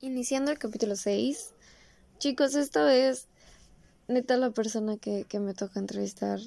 [0.00, 1.54] Iniciando el capítulo 6.
[2.18, 3.28] Chicos, esta vez,
[4.08, 6.38] neta, la persona que, que me toca entrevistar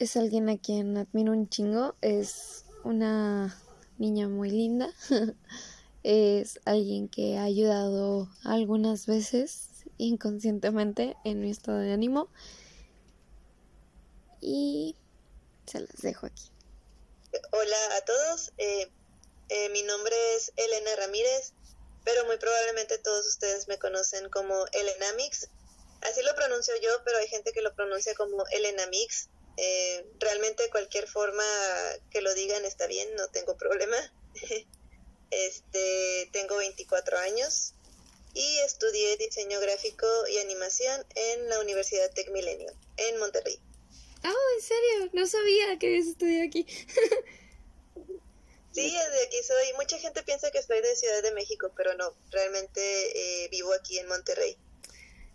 [0.00, 1.94] es alguien a quien admiro un chingo.
[2.00, 3.56] Es una
[3.98, 4.90] niña muy linda.
[6.02, 12.28] es alguien que ha ayudado algunas veces inconscientemente en mi estado de ánimo.
[14.40, 14.96] Y
[15.66, 16.50] se las dejo aquí.
[17.52, 18.90] Hola a todos, eh,
[19.50, 21.52] eh, mi nombre es Elena Ramírez,
[22.04, 25.48] pero muy probablemente todos ustedes me conocen como Elena Mix.
[26.02, 29.28] Así lo pronuncio yo, pero hay gente que lo pronuncia como Elena Mix.
[29.56, 31.44] Eh, realmente cualquier forma
[32.10, 33.96] que lo digan está bien, no tengo problema.
[35.30, 37.74] este, tengo 24 años
[38.34, 43.58] y estudié diseño gráfico y animación en la Universidad Tech Milenio, en Monterrey.
[44.24, 46.66] Oh, en serio, no sabía que habías estudiado aquí.
[48.72, 49.76] Sí, de aquí soy.
[49.76, 52.80] Mucha gente piensa que soy de Ciudad de México, pero no, realmente
[53.44, 54.56] eh, vivo aquí en Monterrey.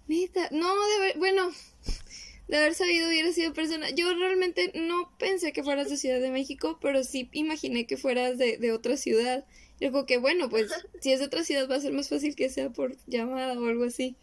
[0.08, 1.52] Neta, no, de ver, bueno,
[2.48, 3.90] de haber sabido hubiera sido persona.
[3.90, 8.38] Yo realmente no pensé que fueras de Ciudad de México, pero sí imaginé que fueras
[8.38, 9.46] de, de otra ciudad.
[9.80, 12.36] Y digo que bueno, pues si es de otra ciudad va a ser más fácil
[12.36, 14.16] que sea por llamada o algo así.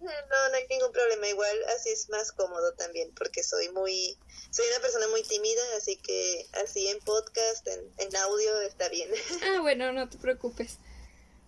[0.00, 1.28] No, no hay ningún problema.
[1.28, 4.16] Igual así es más cómodo también, porque soy muy,
[4.50, 9.10] soy una persona muy tímida, así que así en podcast, en, en audio está bien.
[9.42, 10.78] Ah, bueno, no te preocupes.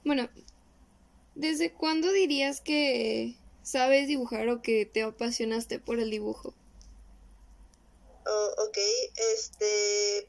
[0.04, 0.28] Bueno,
[1.34, 6.54] ¿desde cuándo dirías que sabes dibujar o que te apasionaste por el dibujo?
[8.26, 8.78] Oh, ok,
[9.34, 10.28] este,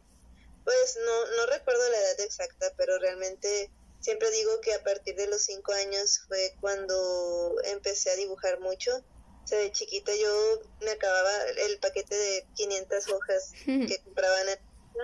[0.63, 3.69] pues no, no recuerdo la edad exacta, pero realmente
[4.03, 8.95] siempre digo que a partir de los cinco años fue cuando empecé a dibujar mucho.
[8.97, 14.47] O sea, de chiquita yo me acababa el paquete de 500 hojas que compraban,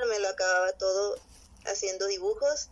[0.08, 1.16] me lo acababa todo
[1.66, 2.70] haciendo dibujos.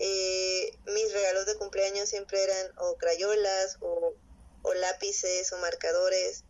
[0.00, 4.14] Eh, mis regalos de cumpleaños siempre eran o crayolas o,
[4.62, 6.44] o lápices o marcadores.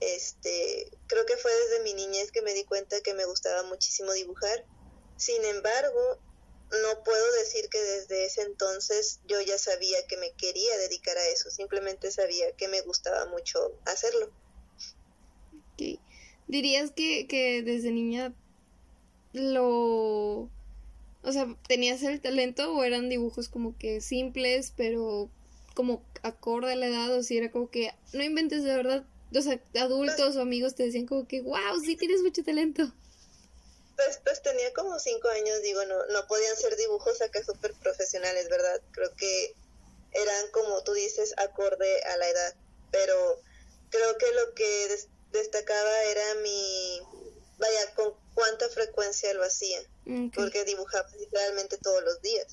[0.00, 4.12] Este, creo que fue desde mi niñez que me di cuenta que me gustaba muchísimo
[4.12, 4.66] dibujar.
[5.16, 6.23] Sin embargo,
[6.82, 11.28] no puedo decir que desde ese entonces yo ya sabía que me quería dedicar a
[11.28, 14.30] eso, simplemente sabía que me gustaba mucho hacerlo.
[16.46, 18.34] ¿Dirías que, que desde niña
[19.32, 20.50] lo...
[21.22, 25.30] O sea, ¿tenías el talento o eran dibujos como que simples, pero
[25.74, 27.14] como acorde a la edad?
[27.16, 29.06] O si era como que no inventes de verdad,
[29.40, 32.92] sea, adultos o amigos te decían como que, wow, sí tienes mucho talento.
[33.96, 38.48] Pues, pues tenía como cinco años, digo, no, no podían ser dibujos acá súper profesionales,
[38.48, 38.82] ¿verdad?
[38.92, 39.56] Creo que
[40.12, 42.56] eran, como tú dices, acorde a la edad,
[42.90, 43.40] pero
[43.90, 47.00] creo que lo que des- destacaba era mi,
[47.58, 49.80] vaya, con cuánta frecuencia lo hacía,
[50.34, 52.46] porque dibujaba literalmente todos los días.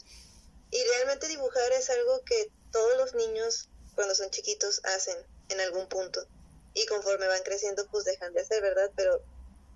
[0.70, 5.18] Y realmente dibujar es algo que todos los niños, cuando son chiquitos, hacen
[5.50, 6.26] en algún punto.
[6.74, 8.92] Y conforme van creciendo, pues dejan de hacer, ¿verdad?
[8.96, 9.22] Pero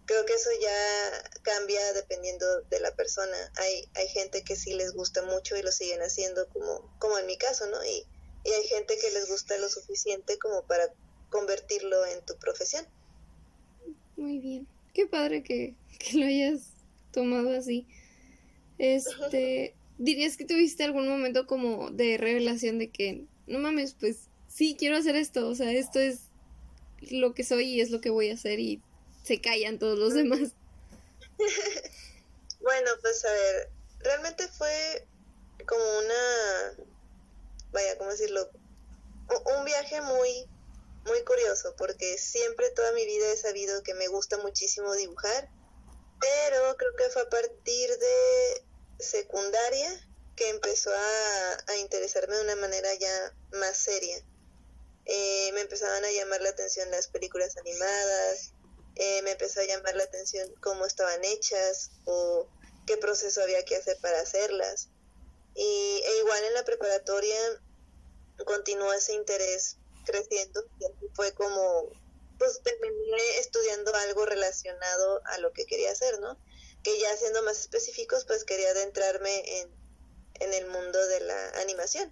[0.06, 3.36] creo que eso ya cambia dependiendo de la persona.
[3.58, 7.26] Hay, hay gente que sí les gusta mucho y lo siguen haciendo, como, como en
[7.26, 7.84] mi caso, ¿no?
[7.86, 8.06] Y,
[8.44, 10.94] y hay gente que les gusta lo suficiente como para
[11.30, 12.86] convertirlo en tu profesión.
[14.16, 14.68] Muy bien.
[14.94, 16.62] Qué padre que, que lo hayas
[17.12, 17.88] tomado así.
[18.78, 24.76] Este, ¿dirías que tuviste algún momento como de revelación de que, no mames, pues sí,
[24.78, 26.30] quiero hacer esto, o sea, esto es
[27.02, 28.60] lo que soy y es lo que voy a hacer
[29.26, 30.52] se callan todos los demás?
[32.66, 33.70] Bueno, pues a ver,
[34.00, 35.08] realmente fue
[35.68, 36.88] como una,
[37.72, 38.50] vaya, ¿cómo decirlo?
[39.56, 40.50] Un viaje muy,
[41.06, 45.48] muy curioso, porque siempre toda mi vida he sabido que me gusta muchísimo dibujar,
[46.20, 48.66] pero creo que fue a partir de
[48.98, 49.92] secundaria
[50.36, 54.18] que empezó a, a interesarme de una manera ya más seria.
[55.06, 58.55] Eh, me empezaban a llamar la atención las películas animadas,
[58.96, 62.48] eh, me empezó a llamar la atención cómo estaban hechas o
[62.88, 64.90] qué proceso había que hacer para hacerlas.
[65.56, 67.38] Y e igual en la preparatoria
[68.46, 71.90] continuó ese interés creciendo y así fue como
[72.38, 76.38] pues terminé estudiando algo relacionado a lo que quería hacer, ¿no?
[76.84, 79.70] Que ya siendo más específicos, pues quería adentrarme en,
[80.42, 82.12] en el mundo de la animación.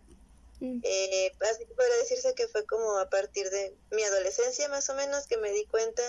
[0.61, 4.89] Mm, Eh, así que podría decirse que fue como a partir de mi adolescencia más
[4.89, 6.01] o menos que me di cuenta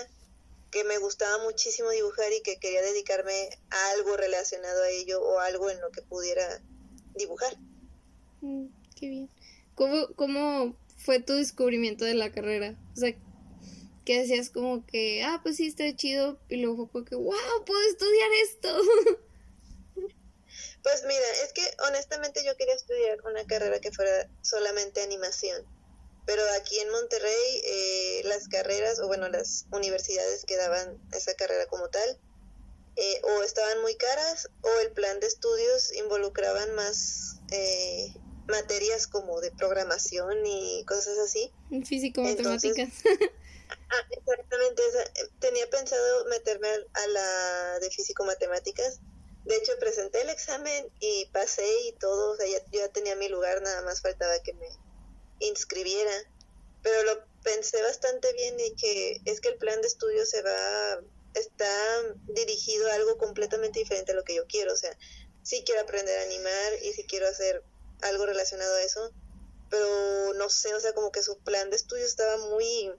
[0.75, 5.39] que me gustaba muchísimo dibujar y que quería dedicarme a algo relacionado a ello o
[5.39, 6.61] algo en lo que pudiera
[7.15, 7.55] dibujar.
[8.41, 8.65] mm,
[8.99, 9.29] qué bien.
[9.73, 12.75] ¿Cómo, ¿Cómo fue tu descubrimiento de la carrera?
[12.93, 13.15] O sea,
[14.03, 17.81] que decías como que, ah, pues sí, está chido, y luego fue que, wow, puedo
[17.89, 18.77] estudiar esto.
[20.83, 25.65] Pues mira, es que honestamente yo quería estudiar una carrera que fuera solamente animación,
[26.25, 31.65] pero aquí en Monterrey eh, las carreras, o bueno, las universidades que daban esa carrera
[31.67, 32.19] como tal,
[32.95, 38.13] eh, o estaban muy caras o el plan de estudios involucraban más eh,
[38.47, 41.53] materias como de programación y cosas así.
[41.85, 42.89] Físico, matemáticas.
[43.89, 44.81] ah, exactamente,
[45.39, 48.99] tenía pensado meterme a la de físico matemáticas.
[49.43, 53.15] De hecho, presenté el examen y pasé y todo, o sea, ya, yo ya tenía
[53.15, 54.65] mi lugar, nada más faltaba que me
[55.39, 56.13] inscribiera.
[56.81, 61.01] Pero lo pensé bastante bien y que es que el plan de estudios se va
[61.35, 61.67] está
[62.27, 64.73] dirigido a algo completamente diferente a lo que yo quiero.
[64.73, 64.97] O sea,
[65.43, 67.63] sí quiero aprender a animar y sí quiero hacer
[68.01, 69.11] algo relacionado a eso,
[69.69, 72.91] pero no sé, o sea, como que su plan de estudio estaba muy,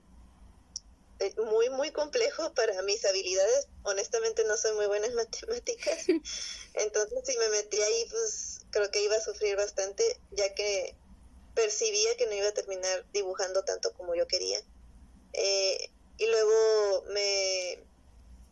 [1.19, 3.67] eh, muy, muy complejo para mis habilidades.
[3.83, 6.05] Honestamente no soy muy buena en matemáticas.
[6.73, 10.95] Entonces, si me metí ahí, pues creo que iba a sufrir bastante, ya que
[11.57, 14.59] percibía que no iba a terminar dibujando tanto como yo quería.
[15.33, 17.83] Eh, y luego me,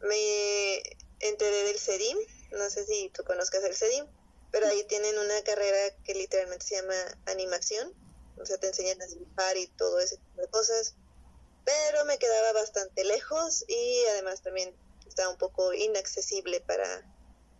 [0.01, 0.77] me
[1.19, 2.17] enteré del CEDIM,
[2.51, 4.07] no sé si tú conozcas el CEDIM,
[4.51, 6.95] pero ahí tienen una carrera que literalmente se llama
[7.27, 7.93] animación,
[8.39, 10.95] o sea, te enseñan a dibujar y todo ese tipo de cosas,
[11.63, 14.75] pero me quedaba bastante lejos y además también
[15.07, 17.07] estaba un poco inaccesible para,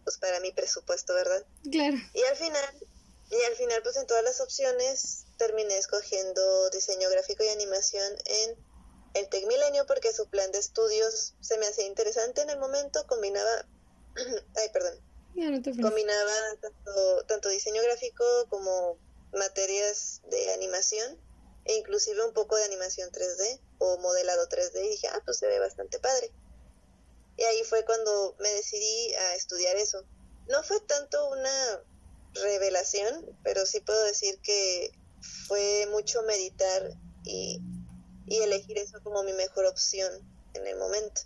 [0.03, 1.45] pues para mi presupuesto, ¿verdad?
[1.71, 1.97] Claro.
[2.13, 2.87] Y al final,
[3.29, 8.57] y al final pues en todas las opciones terminé escogiendo diseño gráfico y animación en
[9.15, 13.05] el Tec Milenio porque su plan de estudios se me hacía interesante en el momento,
[13.07, 13.67] combinaba,
[14.55, 14.99] ay, perdón,
[15.81, 18.97] combinaba tanto, tanto diseño gráfico como
[19.33, 21.19] materias de animación
[21.65, 25.47] e inclusive un poco de animación 3D o modelado 3D y dije, ah, pues se
[25.47, 26.31] ve bastante padre.
[27.37, 30.05] Y ahí fue cuando me decidí a estudiar eso.
[30.47, 31.83] No fue tanto una
[32.33, 34.91] revelación, pero sí puedo decir que
[35.47, 36.91] fue mucho meditar
[37.23, 37.59] y
[38.27, 40.11] y elegir eso como mi mejor opción
[40.53, 41.21] en el momento.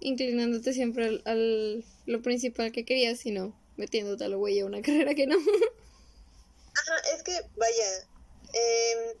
[0.00, 5.26] Inclinándote siempre al, lo principal que querías, sino metiéndote a la huella una carrera que
[5.26, 5.36] no.
[5.36, 8.08] Ajá, es que, vaya,
[8.54, 9.16] eh,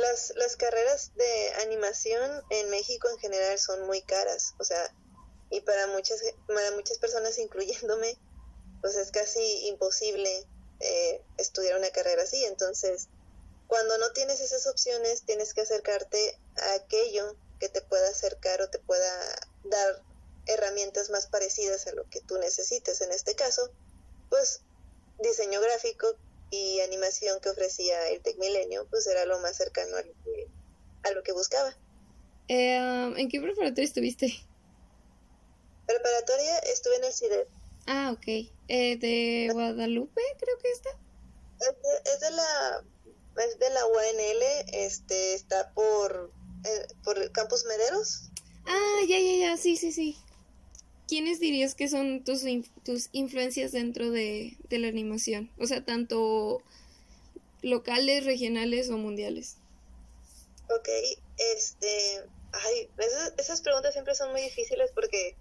[0.00, 4.94] las, las carreras de animación en México en general son muy caras, o sea,
[5.50, 8.16] y para muchas, para muchas personas, incluyéndome,
[8.80, 10.46] pues es casi imposible
[10.80, 13.08] eh, estudiar una carrera así, entonces
[13.66, 18.70] cuando no tienes esas opciones, tienes que acercarte a aquello que te pueda acercar o
[18.70, 19.10] te pueda
[19.64, 20.02] dar
[20.46, 23.00] herramientas más parecidas a lo que tú necesites.
[23.00, 23.70] En este caso,
[24.30, 24.60] pues
[25.18, 26.06] diseño gráfico
[26.50, 30.46] y animación que ofrecía el Tecmilenio, pues era lo más cercano a lo que,
[31.02, 31.76] a lo que buscaba.
[32.48, 34.32] Eh, um, ¿En qué preparatoria estuviste?
[35.86, 37.48] Preparatoria estuve en el CIDEP.
[37.86, 38.26] Ah, ok.
[38.68, 40.90] Eh, ¿De Guadalupe creo que está?
[42.04, 42.84] es de la
[43.44, 44.42] es de la UNL,
[44.72, 46.32] este, está por,
[46.64, 48.30] eh, por Campus Mederos.
[48.66, 50.16] Ah, ya, ya, ya, sí, sí, sí.
[51.06, 52.42] ¿Quiénes dirías que son tus,
[52.84, 55.50] tus influencias dentro de, la animación?
[55.58, 56.62] O sea, tanto
[57.62, 59.56] locales, regionales o mundiales.
[60.68, 60.88] Ok,
[61.54, 65.36] este, ay, esas, esas preguntas siempre son muy difíciles porque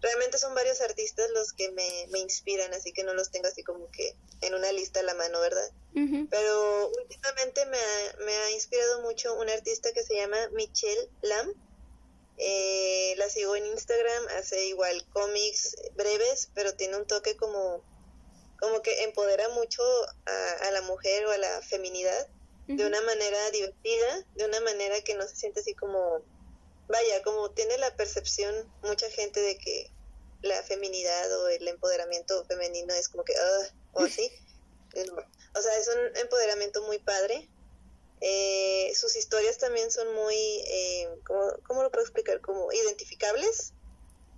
[0.00, 3.62] realmente son varios artistas los que me, me, inspiran, así que no los tengo así
[3.62, 5.70] como que en una lista a la mano, ¿verdad?
[6.30, 11.52] Pero últimamente me ha, me ha inspirado mucho una artista que se llama Michelle Lam.
[12.36, 17.82] Eh, la sigo en Instagram, hace igual cómics breves, pero tiene un toque como,
[18.60, 19.82] como que empodera mucho
[20.26, 22.28] a, a la mujer o a la feminidad
[22.68, 26.22] de una manera divertida, de una manera que no se siente así como
[26.88, 29.90] vaya, como tiene la percepción mucha gente de que
[30.42, 34.30] la feminidad o el empoderamiento femenino es como que, uh, o así.
[35.54, 37.48] O sea, es un empoderamiento muy padre.
[38.20, 42.40] Eh, sus historias también son muy, eh, ¿cómo, lo puedo explicar?
[42.40, 43.72] Como identificables.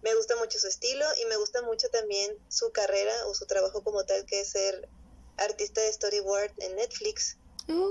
[0.02, 3.82] Me gusta mucho su estilo y me gusta mucho también su carrera o su trabajo
[3.82, 4.88] como tal, que es ser
[5.36, 7.36] artista de storyboard en Netflix.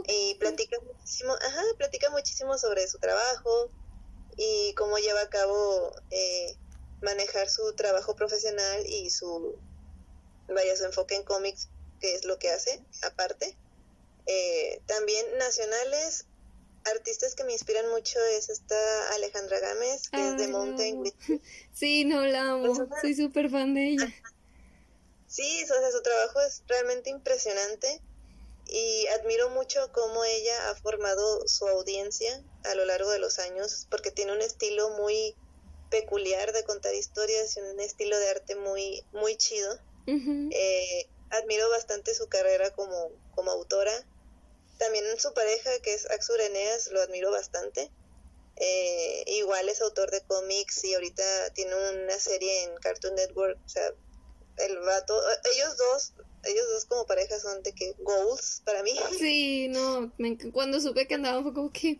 [0.07, 3.71] Y platica muchísimo, ajá, platica muchísimo sobre su trabajo,
[4.41, 6.55] y cómo lleva a cabo eh,
[7.01, 9.59] manejar su trabajo profesional y su,
[10.47, 11.67] vaya, su enfoque en cómics,
[11.99, 13.57] que es lo que hace aparte.
[14.27, 16.25] Eh, también nacionales,
[16.85, 21.03] artistas que me inspiran mucho es esta Alejandra Gámez, que es de Mountain
[21.73, 24.15] Sí, no la amo, pues, soy súper fan de ella.
[25.27, 28.01] Sí, o sea, su trabajo es realmente impresionante
[28.71, 33.87] y admiro mucho cómo ella ha formado su audiencia a lo largo de los años
[33.89, 35.35] porque tiene un estilo muy
[35.89, 39.79] peculiar de contar historias y un estilo de arte muy muy chido
[40.51, 43.93] Eh, admiro bastante su carrera como, como autora.
[44.77, 47.91] También su pareja, que es Axur Eneas, lo admiro bastante.
[48.55, 53.59] Eh, igual es autor de cómics y ahorita tiene una serie en Cartoon Network.
[53.63, 53.93] O sea,
[54.57, 55.21] el vato,
[55.53, 58.93] ellos dos, ellos dos como pareja son de que goals para mí.
[59.17, 60.11] Sí, no,
[60.51, 61.99] cuando supe que andaban fue como que,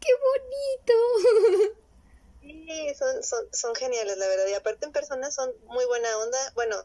[0.00, 1.74] qué bonito.
[2.40, 4.46] Sí, son, son, son geniales, la verdad.
[4.48, 6.38] Y aparte en persona son muy buena onda.
[6.54, 6.76] Bueno,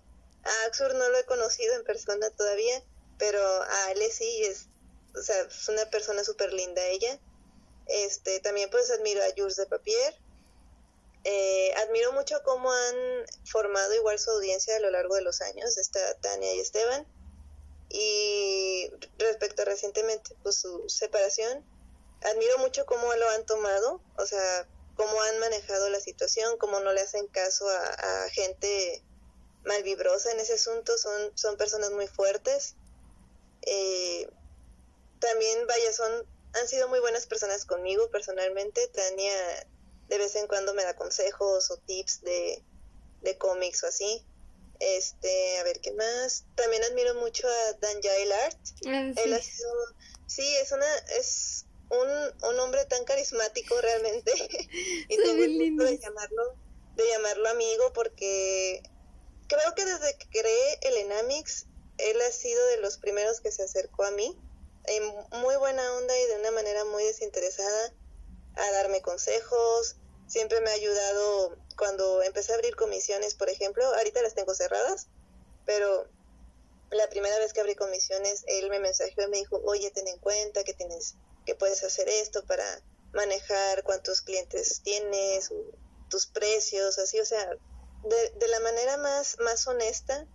[0.44, 2.84] a Axur no lo he conocido en persona todavía,
[3.20, 4.68] pero a Ale sí es,
[5.16, 7.20] o sea, es una persona súper linda ella.
[7.88, 10.16] Este, también pues admiro a Jules de Papier.
[11.24, 12.96] Eh, admiro mucho cómo han
[13.46, 17.08] formado igual su audiencia a lo largo de los años, está Tania y Esteban.
[17.90, 21.66] Y respecto a recientemente pues su separación,
[22.22, 26.94] admiro mucho cómo lo han tomado, o sea, cómo han manejado la situación, cómo no
[26.94, 29.04] le hacen caso a, a gente
[29.64, 32.76] malvibrosa en ese asunto, son, son personas muy fuertes.
[33.64, 34.28] Eh,
[35.20, 36.12] también, vaya, son,
[36.54, 38.88] han sido muy buenas personas conmigo personalmente.
[38.88, 39.68] Tania
[40.12, 42.62] de vez en cuando me da consejos o tips de,
[43.22, 44.28] de cómics o así.
[44.80, 46.46] Este, a ver qué más.
[46.56, 48.60] También admiro mucho a Dan Jailart.
[48.88, 49.72] Ah, Él ha sido,
[50.26, 52.10] sí, es una, es un,
[52.50, 54.34] un hombre tan carismático realmente.
[55.10, 56.58] y tengo el de llamarlo,
[56.98, 58.84] de llamarlo amigo porque
[59.48, 63.64] creo que desde que creé el Enamix, él ha sido de los primeros que se
[63.64, 64.38] acercó a mí,
[64.86, 65.04] en
[65.40, 67.94] muy buena onda y de una manera muy desinteresada,
[68.56, 70.01] a darme consejos.
[70.32, 73.84] Siempre me ha ayudado cuando empecé a abrir comisiones, por ejemplo.
[73.96, 75.10] Ahorita las tengo cerradas,
[75.66, 76.08] pero
[76.90, 80.18] la primera vez que abrí comisiones, él me mensajeó y me dijo, oye, ten en
[80.20, 82.64] cuenta que tienes, que puedes hacer esto para
[83.12, 85.50] manejar cuántos clientes tienes,
[86.10, 87.46] tus precios, así, o sea,
[88.04, 90.26] de, de la manera más, más honesta.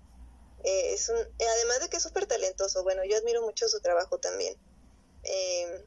[0.63, 4.19] Eh, es un, además de que es súper talentoso, bueno, yo admiro mucho su trabajo
[4.19, 4.59] también.
[5.23, 5.87] Em,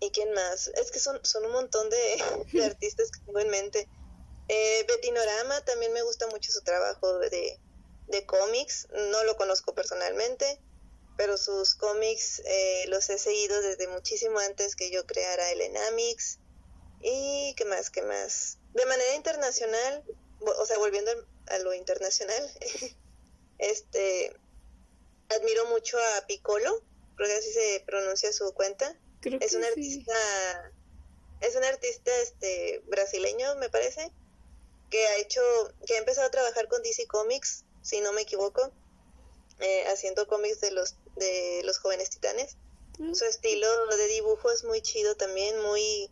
[0.00, 0.68] ¿Y quién más?
[0.68, 1.88] Es que son, son un montón
[2.52, 3.88] de, artistas que tengo en mente.
[4.48, 7.58] Eh, Betty Norama también me gusta mucho su trabajo de,
[8.08, 8.88] de cómics.
[9.10, 10.60] No lo conozco personalmente,
[11.16, 16.38] pero sus cómics eh, los he seguido desde muchísimo antes que yo creara el Enamix.
[17.00, 17.90] ¿Y qué más?
[17.90, 18.58] ¿Qué más?
[18.72, 20.04] De manera internacional,
[20.40, 21.10] o sea, volviendo
[21.48, 22.50] a lo internacional,
[23.58, 24.34] este,
[25.28, 26.82] admiro mucho a Piccolo,
[27.16, 28.98] creo que así se pronuncia su cuenta.
[29.24, 30.72] Es un artista,
[31.40, 34.12] es un artista este brasileño, me parece,
[34.90, 35.42] que ha hecho,
[35.86, 38.72] que ha empezado a trabajar con DC Comics, si no me equivoco,
[39.60, 42.56] eh, haciendo cómics de los de los jóvenes titanes.
[42.98, 43.14] Mm.
[43.14, 46.10] Su estilo de dibujo es muy chido también, muy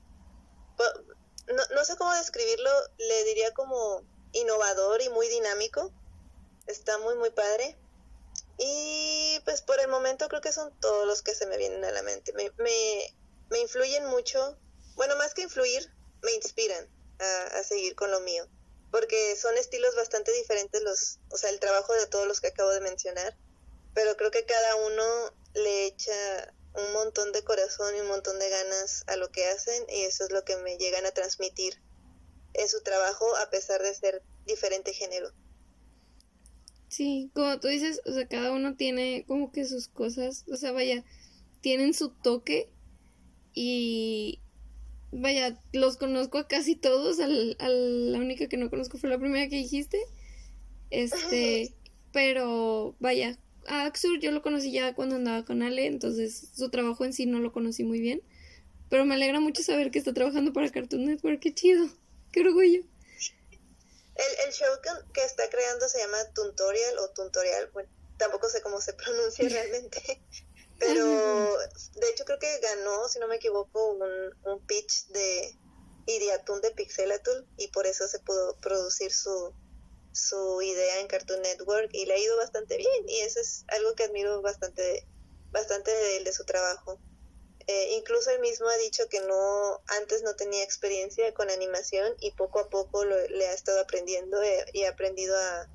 [1.49, 4.03] no, no sé cómo describirlo, le diría como
[4.33, 5.93] innovador y muy dinámico.
[6.67, 7.77] Está muy, muy padre.
[8.65, 11.91] Y pues por el momento creo que son todos los que se me vienen a
[11.91, 12.33] la mente.
[12.33, 13.17] Me, me,
[13.51, 14.57] me influyen mucho,
[14.95, 15.93] bueno, más que influir,
[16.23, 16.89] me inspiran
[17.19, 18.47] a, a, seguir con lo mío.
[18.93, 22.71] Porque son estilos bastante diferentes los, o sea, el trabajo de todos los que acabo
[22.71, 23.37] de mencionar.
[23.95, 28.49] Pero creo que cada uno le echa un montón de corazón y un montón de
[28.49, 31.83] ganas a lo que hacen y eso es lo que me llegan a transmitir
[32.55, 35.33] en su trabajo a pesar de ser diferente género.
[36.93, 40.73] Sí, como tú dices, o sea, cada uno tiene como que sus cosas, o sea,
[40.73, 41.03] vaya,
[41.63, 42.69] tienen su toque
[43.55, 44.41] y
[45.11, 49.49] vaya, los conozco a casi todos, al, la única que no conozco fue la primera
[49.49, 49.97] que dijiste,
[50.91, 51.73] este,
[52.13, 57.07] pero vaya, a Axur yo lo conocí ya cuando andaba con Ale, entonces su trabajo
[57.07, 58.21] en sí no lo conocí muy bien,
[58.91, 61.89] pero me alegra mucho saber que está trabajando para Cartoon Network, qué chido.
[62.33, 62.83] Qué orgullo.
[64.15, 64.69] El, el show
[65.13, 70.23] que, está creando se llama Tutorial o Tutorial, bueno, tampoco sé cómo se pronuncia realmente,
[70.79, 71.05] pero
[71.95, 74.03] de hecho creo que ganó, si no me equivoco, un,
[74.45, 75.59] un pitch de
[76.07, 79.55] Idiatun de Pixelatul y por eso se pudo producir su,
[80.13, 83.95] su idea en Cartoon Network y le ha ido bastante bien y eso es algo
[83.95, 85.07] que admiro bastante,
[85.51, 87.01] bastante de él, de su trabajo.
[87.67, 92.33] Eh, incluso él mismo ha dicho que no antes no tenía experiencia con animación y
[92.33, 95.69] poco a poco le ha estado aprendiendo eh, y ha aprendido a,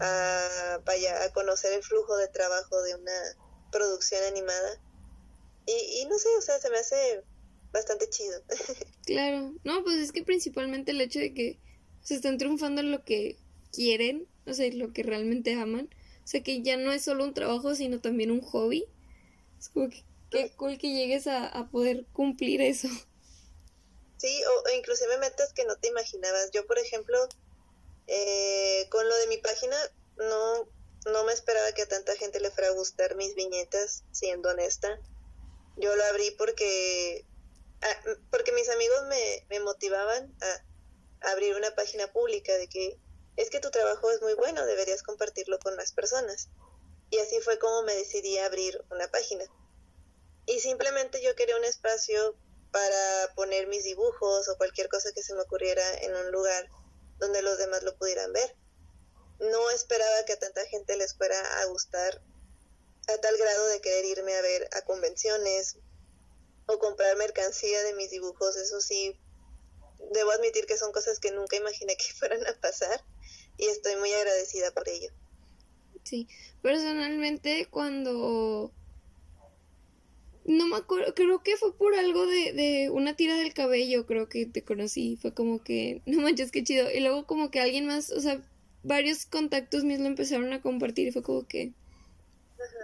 [0.00, 3.36] a, a conocer el flujo de trabajo de una
[3.70, 4.80] producción animada.
[5.66, 7.22] Y, y no sé, o sea, se me hace
[7.72, 8.42] bastante chido.
[9.06, 11.58] claro, no, pues es que principalmente el hecho de que
[12.02, 13.36] se están triunfando en lo que
[13.72, 15.90] quieren, o sea, lo que realmente aman,
[16.24, 18.86] o sea, que ya no es solo un trabajo, sino también un hobby.
[19.58, 22.88] Es como que qué cool que llegues a, poder cumplir eso.
[24.18, 26.50] Sí, o, inclusive metas que no te imaginabas.
[26.52, 27.18] Yo, por ejemplo,
[28.06, 29.76] eh, con lo de mi página,
[30.16, 30.68] no,
[31.10, 35.00] no me esperaba que a tanta gente le fuera a gustar mis viñetas, siendo honesta.
[35.76, 37.24] Yo lo abrí porque,
[37.82, 42.98] ah, porque mis amigos me, me motivaban a abrir una página pública de que
[43.36, 46.48] es que tu trabajo es muy bueno, deberías compartirlo con las personas.
[47.10, 49.44] Y así fue como me decidí a abrir una página.
[50.50, 52.36] Y simplemente yo quería un espacio
[52.72, 56.68] para poner mis dibujos o cualquier cosa que se me ocurriera en un lugar
[57.18, 58.56] donde los demás lo pudieran ver.
[59.38, 62.20] No esperaba que a tanta gente les fuera a gustar
[63.06, 65.78] a tal grado de querer irme a ver a convenciones
[66.66, 68.56] o comprar mercancía de mis dibujos.
[68.56, 69.20] Eso sí,
[70.12, 73.04] debo admitir que son cosas que nunca imaginé que fueran a pasar
[73.56, 75.10] y estoy muy agradecida por ello.
[76.02, 76.28] Sí,
[76.60, 78.72] personalmente cuando...
[80.44, 84.28] No me acuerdo, creo que fue por algo de, de una tira del cabello, creo
[84.28, 86.90] que te conocí, fue como que, no manches, qué chido.
[86.92, 88.40] Y luego como que alguien más, o sea,
[88.82, 91.72] varios contactos míos lo empezaron a compartir y fue como que...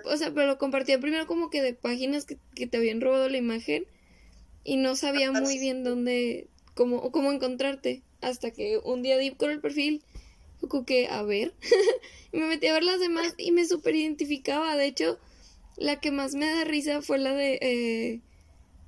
[0.05, 3.29] O sea, pero lo compartía primero como que de páginas que, que te habían robado
[3.29, 3.85] la imagen
[4.65, 8.03] y no sabía muy bien dónde, cómo, cómo encontrarte.
[8.23, 10.03] Hasta que un día di con el perfil
[10.87, 11.55] que, a ver,
[12.33, 14.77] y me metí a ver las demás y me super identificaba.
[14.77, 15.19] De hecho,
[15.77, 18.21] la que más me da risa fue la de eh,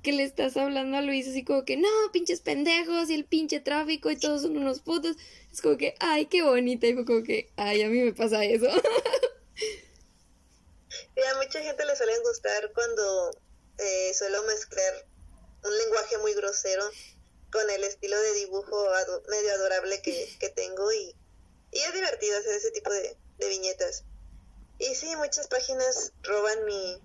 [0.03, 3.59] que le estás hablando a Luis así como que, no, pinches pendejos y el pinche
[3.59, 5.17] tráfico y todos son unos putos.
[5.51, 6.87] Es como que, ay, qué bonita.
[6.87, 8.67] Y fue como que, ay, a mí me pasa eso.
[11.15, 13.31] Y a mucha gente le suelen gustar cuando
[13.77, 15.05] eh, suelo mezclar
[15.65, 16.83] un lenguaje muy grosero
[17.51, 18.87] con el estilo de dibujo
[19.29, 21.13] medio adorable que, que tengo y
[21.71, 24.03] y es divertido hacer ese tipo de, viñetas.
[24.79, 27.01] Y sí, muchas páginas roban mi,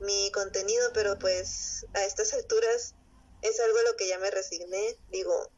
[0.00, 2.94] mi contenido, pero pues a estas alturas
[3.42, 4.96] es algo a lo que ya me resigné.
[5.08, 5.50] Digo,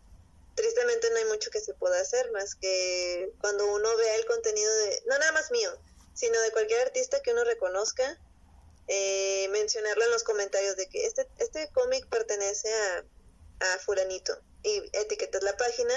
[0.55, 4.75] tristemente no hay mucho que se pueda hacer más que cuando uno vea el contenido
[4.79, 5.71] de, no nada más mío,
[6.15, 8.19] sino de cualquier artista que uno reconozca,
[8.89, 13.05] eh, mencionarlo en los comentarios de que este, este cómic pertenece a,
[13.61, 15.95] a fulanito y etiquetas la página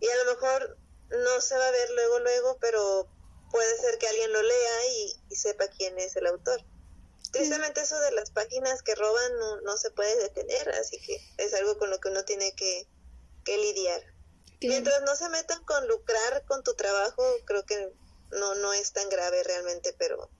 [0.00, 0.78] y a lo mejor
[1.10, 3.08] no se va a ver luego, luego, pero
[3.62, 4.86] puede ser que alguien lo lea
[5.30, 6.60] y, sepa quién es el autor.
[7.30, 11.54] Tristemente eso de las páginas que roban no, no, se puede detener, así que es
[11.54, 12.86] algo con lo que uno tiene que,
[13.46, 14.02] lidiar.
[14.60, 17.92] Mientras no se metan con lucrar con tu trabajo, creo que
[18.32, 20.30] no, no es tan grave realmente, pero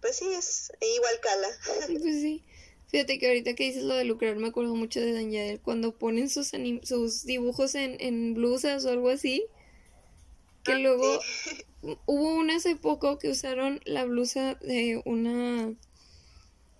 [0.00, 1.48] pues sí, es igual cala.
[1.86, 2.44] Pues sí.
[2.88, 6.30] Fíjate que ahorita que dices lo de lucrar, me acuerdo mucho de Dan cuando ponen
[6.30, 6.52] sus,
[6.82, 9.48] sus dibujos en, en blusas o algo así
[10.66, 11.20] que ah, luego
[12.06, 15.72] hubo una hace poco que usaron la blusa de una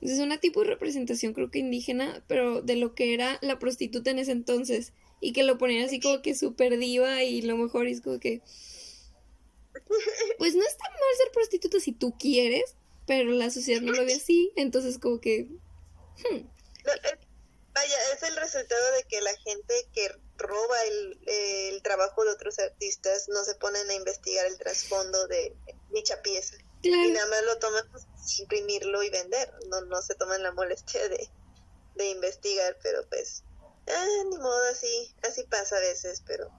[0.00, 4.10] es una tipo de representación creo que indígena, pero de lo que era la prostituta
[4.10, 7.86] en ese entonces y que lo ponían así como que súper diva y lo mejor
[7.86, 8.42] es como que
[10.38, 14.14] pues no está mal ser prostituta si tú quieres, pero la sociedad no lo ve
[14.16, 15.48] así, entonces como que
[16.30, 16.46] hmm.
[17.76, 22.58] Vaya, es el resultado de que la gente que roba el, el, trabajo de otros
[22.58, 25.54] artistas, no se ponen a investigar el trasfondo de
[25.90, 26.56] dicha pieza.
[26.82, 28.06] Y nada más lo toman pues,
[28.38, 31.28] imprimirlo y vender, no, no se toman la molestia de,
[31.96, 33.44] de investigar, pero pues,
[33.88, 36.50] ah, ni modo, así, así pasa a veces, pero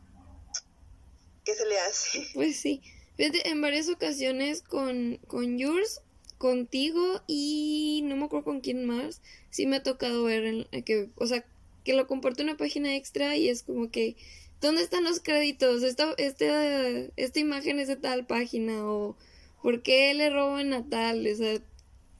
[1.45, 2.27] ¿qué se le hace?
[2.33, 2.81] Pues sí,
[3.17, 6.01] en varias ocasiones con, con Yours,
[6.37, 11.09] contigo y no me acuerdo con quién más, sí me ha tocado ver en, que,
[11.15, 11.45] o sea,
[11.83, 14.15] que lo comparto una página extra y es como que,
[14.61, 15.83] ¿dónde están los créditos?
[15.83, 19.17] Esta, esta, esta imagen es de tal página o
[19.61, 21.25] ¿por qué le roban a tal?
[21.25, 21.59] O sea,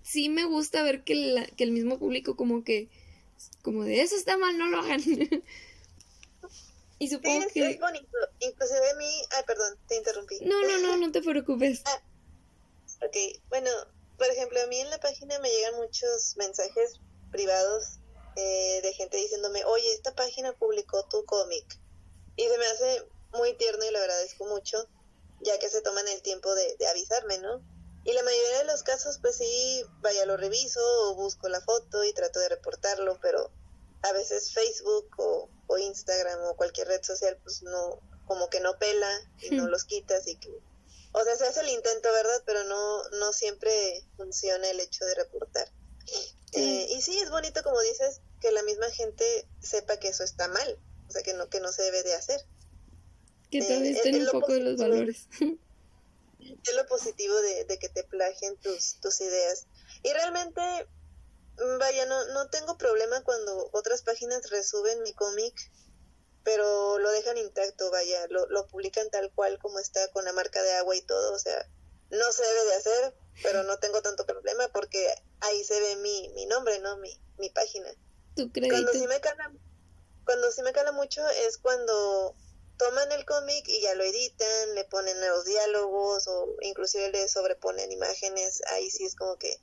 [0.03, 2.89] sí me gusta ver que, que el mismo público como que,
[3.61, 5.01] como de eso está mal, no lo hagan.
[6.99, 7.71] y supongo que...
[7.71, 10.39] Es bonito, inclusive a mí, ay, perdón, te interrumpí.
[10.41, 11.83] No, no, no, no te preocupes.
[11.85, 12.01] ah,
[13.05, 13.69] ok, bueno,
[14.17, 16.99] por ejemplo, a mí en la página me llegan muchos mensajes
[17.31, 17.99] privados
[18.35, 21.79] eh, de gente diciéndome, oye, esta página publicó tu cómic.
[22.35, 24.87] Y se me hace muy tierno y le agradezco mucho,
[25.41, 27.61] ya que se toman el tiempo de, avisarme, ¿no?
[28.03, 32.03] Y la mayoría de los casos, pues sí, vaya, lo reviso o busco la foto
[32.03, 33.51] y trato de reportarlo, pero
[34.03, 39.11] a veces Facebook o, Instagram o cualquier red social, pues no, como que no pela
[39.41, 39.67] y no hmm.
[39.67, 40.49] los quitas y que,
[41.17, 42.43] o sea, se hace el intento, ¿verdad?
[42.45, 45.67] Pero no, no siempre funciona el hecho de reportar.
[46.53, 50.47] Eh, y sí, es bonito, como dices, que la misma gente sepa que eso está
[50.47, 52.41] mal, o sea, que no, que no se debe de hacer.
[53.51, 55.27] Que tal vez eh, un poco de los valores.
[56.39, 59.65] Es lo positivo de, que te plagien tus, tus ideas.
[60.01, 60.61] Y realmente,
[61.77, 65.53] vaya, no, no tengo problema cuando otras páginas resuben mi cómic,
[66.47, 70.63] pero lo dejan intacto, vaya, lo, lo publican tal cual como está, con la marca
[70.63, 71.69] de agua y todo, o sea,
[72.09, 76.29] no se debe de hacer, pero no tengo tanto problema porque ahí se ve mi,
[76.35, 76.95] mi nombre, ¿no?
[76.99, 77.93] Mi, mi página.
[78.37, 79.51] Tu Cuando sí me cala,
[80.23, 82.33] cuando sí me cala mucho es cuando
[82.77, 87.91] toman el cómic y ya lo editan, le ponen nuevos diálogos o inclusive le sobreponen
[87.91, 89.59] imágenes, ahí sí es como que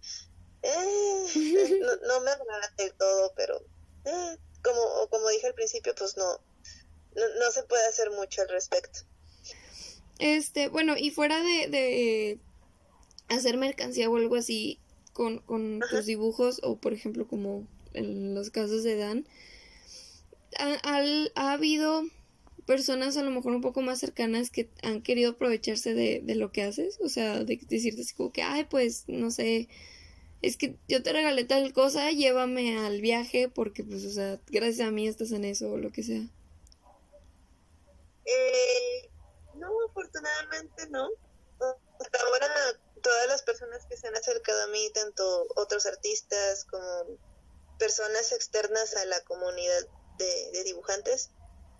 [0.60, 1.26] eh,
[2.02, 3.58] no, me agrada del todo, pero
[4.04, 6.42] eh, como, como dije al principio, pues no,
[7.14, 9.00] no, se puede hacer mucho al respecto.
[10.18, 12.38] Este, bueno, y fuera de, de
[13.28, 14.78] hacer mercancía o algo así
[15.12, 19.26] con, con tus dibujos, o por ejemplo como en los casos de Dan,
[20.58, 20.78] ¿ha,
[21.34, 22.04] ha habido
[22.66, 26.52] personas a lo mejor un poco más cercanas que han querido aprovecharse de, de lo
[26.52, 26.98] que haces?
[27.00, 29.68] O sea, de decirte así como que, ay, pues, no sé,
[30.42, 34.86] es que yo te regalé tal cosa, llévame al viaje porque, pues, o sea, gracias
[34.86, 36.26] a mí estás en eso o lo que sea.
[38.24, 39.10] Eh,
[39.54, 41.08] no, afortunadamente no.
[42.00, 42.48] Hasta ahora
[43.02, 47.18] todas las personas que se han acercado a mí, tanto otros artistas como
[47.78, 49.86] personas externas a la comunidad
[50.18, 51.30] de, dibujantes,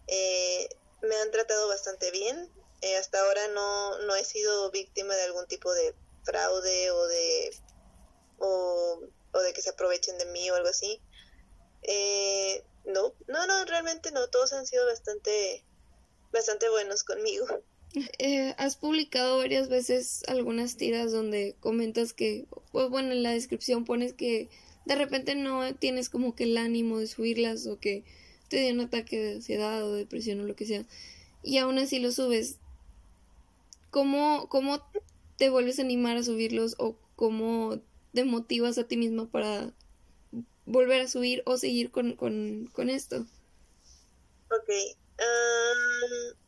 [0.06, 0.68] eh,
[1.02, 2.52] me han tratado bastante bien.
[2.82, 7.50] Eh, hasta ahora no, no he sido víctima de algún tipo de fraude o de
[8.38, 9.00] o,
[9.42, 11.02] de que se aprovechen de mí o algo así.
[11.82, 14.28] Eh, no, no, no, realmente no.
[14.28, 15.64] Todos han sido bastante,
[16.34, 17.46] bastante buenos conmigo.
[18.18, 23.84] Eh, has publicado varias veces algunas tiras donde comentas que, pues bueno, en la descripción
[23.84, 24.50] pones que
[24.84, 28.04] de repente no tienes como que el ánimo de subirlas o que
[28.48, 30.84] te dio un ataque de ansiedad o depresión o lo que sea
[31.44, 32.58] y aún así lo subes.
[33.90, 34.80] ¿Cómo, cómo
[35.36, 37.78] te vuelves a animar a subirlos o cómo
[38.12, 39.72] te motivas a ti misma para
[40.66, 43.26] volver a subir o seguir con, con, con esto?
[44.50, 44.96] Ok,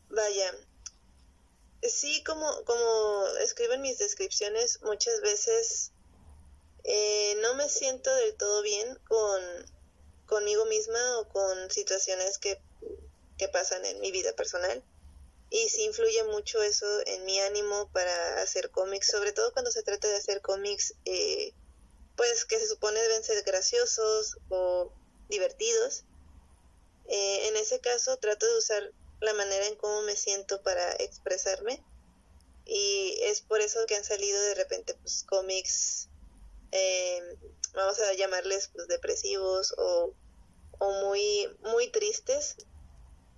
[0.09, 0.53] vaya,
[1.83, 5.91] sí, como, como escribo en mis descripciones, muchas veces
[6.83, 9.41] eh, no me siento del todo bien con
[10.25, 12.61] conmigo misma o con situaciones que,
[13.37, 14.83] que pasan en mi vida personal.
[15.49, 19.83] Y sí influye mucho eso en mi ánimo para hacer cómics, sobre todo cuando se
[19.83, 21.53] trata de hacer cómics, eh,
[22.17, 24.91] pues que se supone deben ser graciosos o
[25.29, 26.03] divertidos.
[27.07, 31.83] Eh, en ese caso trato de usar la manera en cómo me siento para expresarme.
[32.65, 36.09] Y es por eso que han salido de repente pues cómics
[36.71, 37.37] eh,
[37.73, 40.13] vamos a llamarles pues depresivos o,
[40.79, 42.55] muy muy tristes.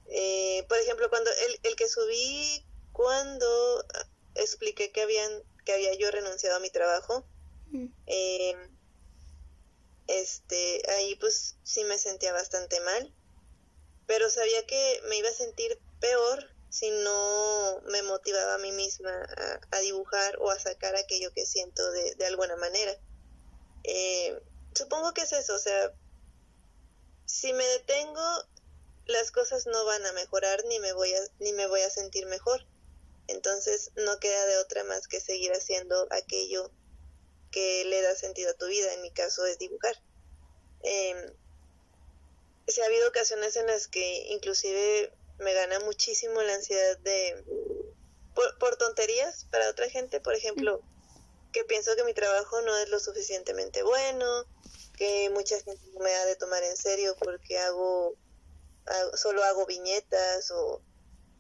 [0.08, 3.86] Eh, por ejemplo cuando el, el que subí cuando
[4.36, 7.26] expliqué que habían que había yo renunciado a mi trabajo
[7.68, 7.86] mm.
[8.08, 8.56] eh,
[10.08, 13.14] este ahí pues sí me sentía bastante mal
[14.10, 19.12] pero sabía que me iba a sentir peor si no me motivaba a mí misma
[19.70, 22.92] a, dibujar o a sacar aquello que siento de, alguna manera.
[23.84, 24.36] Eh,
[24.74, 25.94] supongo que es eso, o sea,
[27.28, 28.44] si me detengo,
[29.06, 32.26] las cosas no van a mejorar ni me voy a, ni me voy a sentir
[32.26, 32.66] mejor.
[33.28, 36.72] Entonces no queda de otra más que seguir haciendo aquello
[37.52, 40.02] que le da sentido a tu vida, en mi caso es dibujar.
[40.82, 41.36] Eh,
[42.72, 47.44] sí ha habido ocasiones en las que inclusive me gana muchísimo la ansiedad de
[48.60, 50.82] por, tonterías para otra gente, por ejemplo,
[51.52, 54.46] que pienso que mi trabajo no es lo suficientemente bueno,
[54.98, 58.16] que mucha gente me ha de tomar en serio porque hago,
[59.16, 60.82] solo hago viñetas o,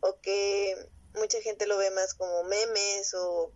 [0.01, 0.75] o que
[1.15, 3.53] mucha gente lo ve más como memes o,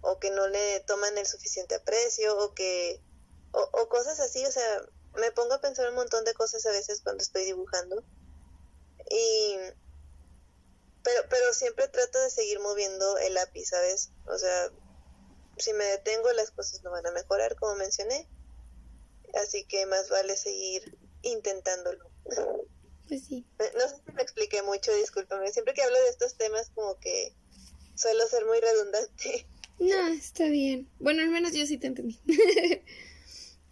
[0.00, 3.00] o que no le toman el suficiente aprecio o que
[3.52, 4.82] o cosas así, o sea,
[5.18, 8.04] me pongo a pensar un montón de cosas a veces cuando estoy dibujando.
[9.10, 9.56] Y
[11.02, 14.10] pero pero siempre trato de seguir moviendo el lápiz, ¿sabes?
[14.26, 14.70] O sea,
[15.58, 18.28] si me detengo las cosas no van a mejorar, como mencioné.
[19.34, 22.10] Así que más vale seguir intentándolo.
[23.08, 23.46] Pues sí.
[23.74, 25.52] No sé si me expliqué mucho, discúlpame.
[25.52, 27.34] Siempre que hablo de estos temas como que
[27.94, 29.46] suelo ser muy redundante.
[29.78, 30.90] No, está bien.
[30.98, 32.20] Bueno, al menos yo sí te entendí.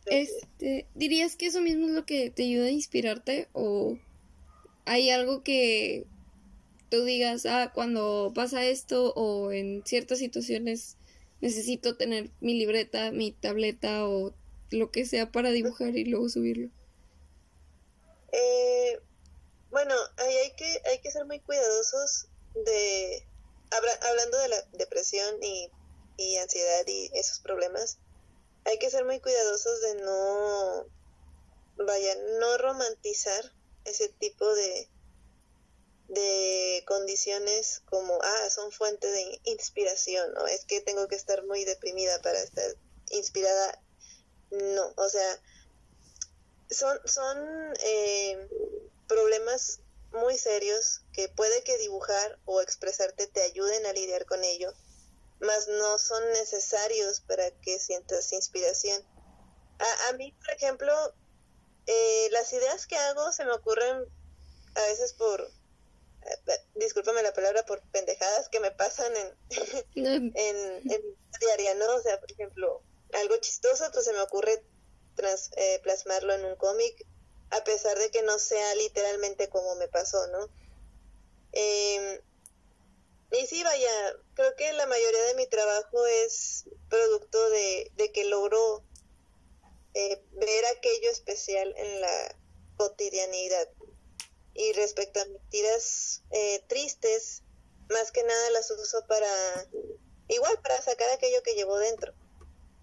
[0.07, 3.99] Este, ¿dirías que eso mismo es lo que te ayuda a inspirarte o
[4.85, 6.07] hay algo que
[6.91, 10.97] tú digas, ah, cuando pasa esto o en ciertas situaciones
[11.41, 14.35] necesito tener mi libreta, mi tableta o
[14.71, 16.71] lo que sea para dibujar y luego subirlo?
[18.33, 19.01] Eh,
[19.71, 23.27] bueno, ahí hay que, hay que ser muy cuidadosos de,
[24.09, 25.69] hablando de la depresión y,
[26.17, 27.99] y ansiedad y esos problemas,
[28.65, 30.87] hay que ser muy cuidadosos de no,
[31.77, 33.53] vaya, no romantizar
[33.85, 34.89] ese tipo de,
[36.09, 40.47] de condiciones como, ah, son fuente de inspiración, ¿no?
[40.47, 42.75] Es que tengo que estar muy deprimida para estar
[43.11, 43.83] inspirada.
[44.51, 45.43] No, o sea,
[46.71, 48.49] son, son eh,
[49.09, 49.81] problemas
[50.13, 54.73] muy serios que puede que dibujar o expresarte te ayuden a lidiar con ello,
[55.45, 59.03] mas no son necesarios para que sientas inspiración.
[59.79, 60.93] A, a mí, por ejemplo,
[61.87, 64.05] eh, las ideas que hago se me ocurren
[64.75, 69.35] a veces por, eh, discúlpame la palabra, por pendejadas que me pasan en,
[70.35, 71.03] en, en,
[71.41, 71.95] diaria, ¿no?
[71.95, 74.63] O sea, por ejemplo, algo chistoso, pues se me ocurre
[75.15, 77.07] trans, eh, plasmarlo en un cómic,
[77.51, 80.49] a pesar de que no sea literalmente como me pasó, ¿no?
[81.53, 82.21] Eh,
[83.33, 88.25] y sí, vaya, creo que la mayoría de mi trabajo es producto de, de que
[88.25, 88.85] logro
[89.95, 92.37] eh, ver aquello especial en la
[92.77, 93.69] cotidianidad.
[94.55, 97.43] Y respecto a mentiras eh, tristes,
[97.89, 99.29] más que nada las uso para,
[100.29, 102.13] igual, para sacar aquello que llevo dentro.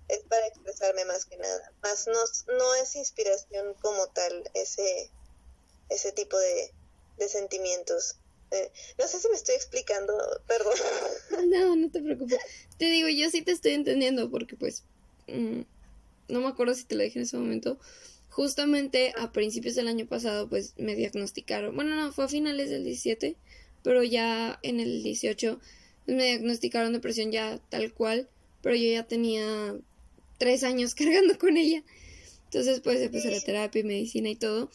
[0.08, 1.74] Es para expresarme más que nada.
[1.82, 2.20] Más no,
[2.58, 5.12] no es inspiración como tal ese,
[5.90, 6.74] ese tipo de,
[7.18, 8.18] de sentimientos.
[8.52, 10.14] Eh, no sé si me estoy explicando,
[10.48, 10.74] perdón.
[11.50, 12.40] No, no te preocupes.
[12.78, 14.84] Te digo, yo sí te estoy entendiendo porque pues...
[15.28, 15.62] Mm,
[16.32, 17.78] no me acuerdo si te lo dije en ese momento,
[18.30, 22.86] justamente a principios del año pasado pues me diagnosticaron, bueno no, fue a finales del
[22.86, 23.36] 17,
[23.84, 25.60] pero ya en el 18
[26.06, 28.30] pues, me diagnosticaron depresión ya tal cual,
[28.62, 29.76] pero yo ya tenía
[30.38, 31.84] tres años cargando con ella.
[32.46, 34.70] Entonces pues empecé la terapia y medicina y todo.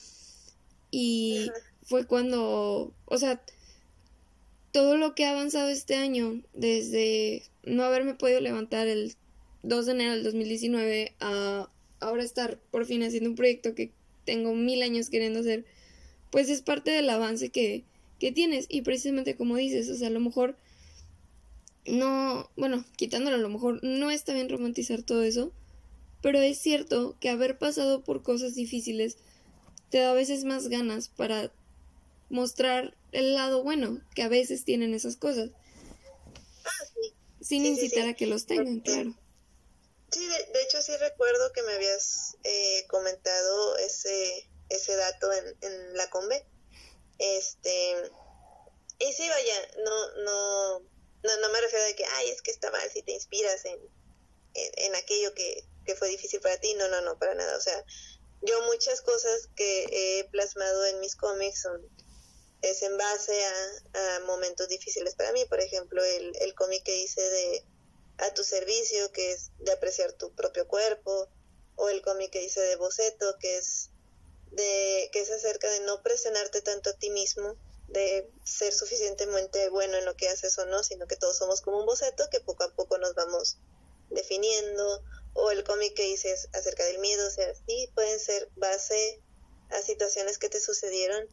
[0.91, 1.51] Y
[1.83, 3.43] fue cuando, o sea,
[4.77, 9.15] todo lo que ha avanzado este año, desde no haberme podido levantar el
[9.63, 13.91] 2 de enero del 2019 a ahora estar por fin haciendo un proyecto que
[14.27, 15.65] tengo mil años queriendo hacer,
[16.31, 17.85] pues es parte del avance que,
[18.21, 18.67] que tienes.
[18.69, 20.59] Y precisamente como dices, o sea, a lo mejor
[21.87, 25.53] no, bueno, quitándolo a lo mejor no está bien romantizar todo eso,
[26.21, 29.17] pero es cierto que haber pasado por cosas difíciles
[29.89, 31.51] te da a veces más ganas para
[32.29, 35.51] mostrar el lado bueno que a veces tienen esas cosas.
[36.65, 37.05] Ah,
[37.41, 39.17] Sin incitar a que los tengan, claro.
[40.11, 45.97] Sí, de, hecho sí recuerdo que me habías eh, comentado ese, ese dato en, en
[45.97, 46.47] la combe.
[47.19, 47.95] Este,
[48.99, 50.81] y sí, vaya, no, no,
[51.23, 53.79] no, no me refiero a que, ay, es que está mal si te inspiras en,
[54.55, 56.75] en, aquello que, que fue difícil para ti.
[56.75, 57.57] No, no, no, para nada.
[57.57, 57.85] O sea,
[58.43, 61.83] yo muchas cosas que he plasmado en mis cómics son
[62.63, 65.45] es en base a, a momentos difíciles para mí.
[65.47, 67.65] Por ejemplo, el, el cómic que hice de
[68.19, 71.29] a tu servicio, que es de apreciar tu propio cuerpo,
[71.77, 73.91] o el cómic que hice de boceto, que es
[74.51, 77.57] de que es acerca de no presionarte tanto a ti mismo,
[77.89, 81.79] de ser suficientemente bueno en lo que haces o no, sino que todos somos como
[81.79, 83.59] un boceto que poco a poco nos vamos
[84.11, 85.03] definiendo,
[85.35, 89.21] o el cómic que hice acerca del miedo, o sea, sí pueden ser base
[89.71, 91.29] a situaciones que te sucedieron,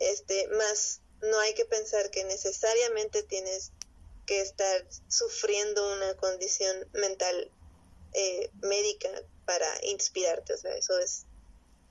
[0.00, 3.72] este, más no hay que pensar que necesariamente tienes
[4.26, 7.50] que estar sufriendo una condición mental
[8.12, 9.10] eh, médica
[9.46, 11.24] para inspirarte, o sea, eso es...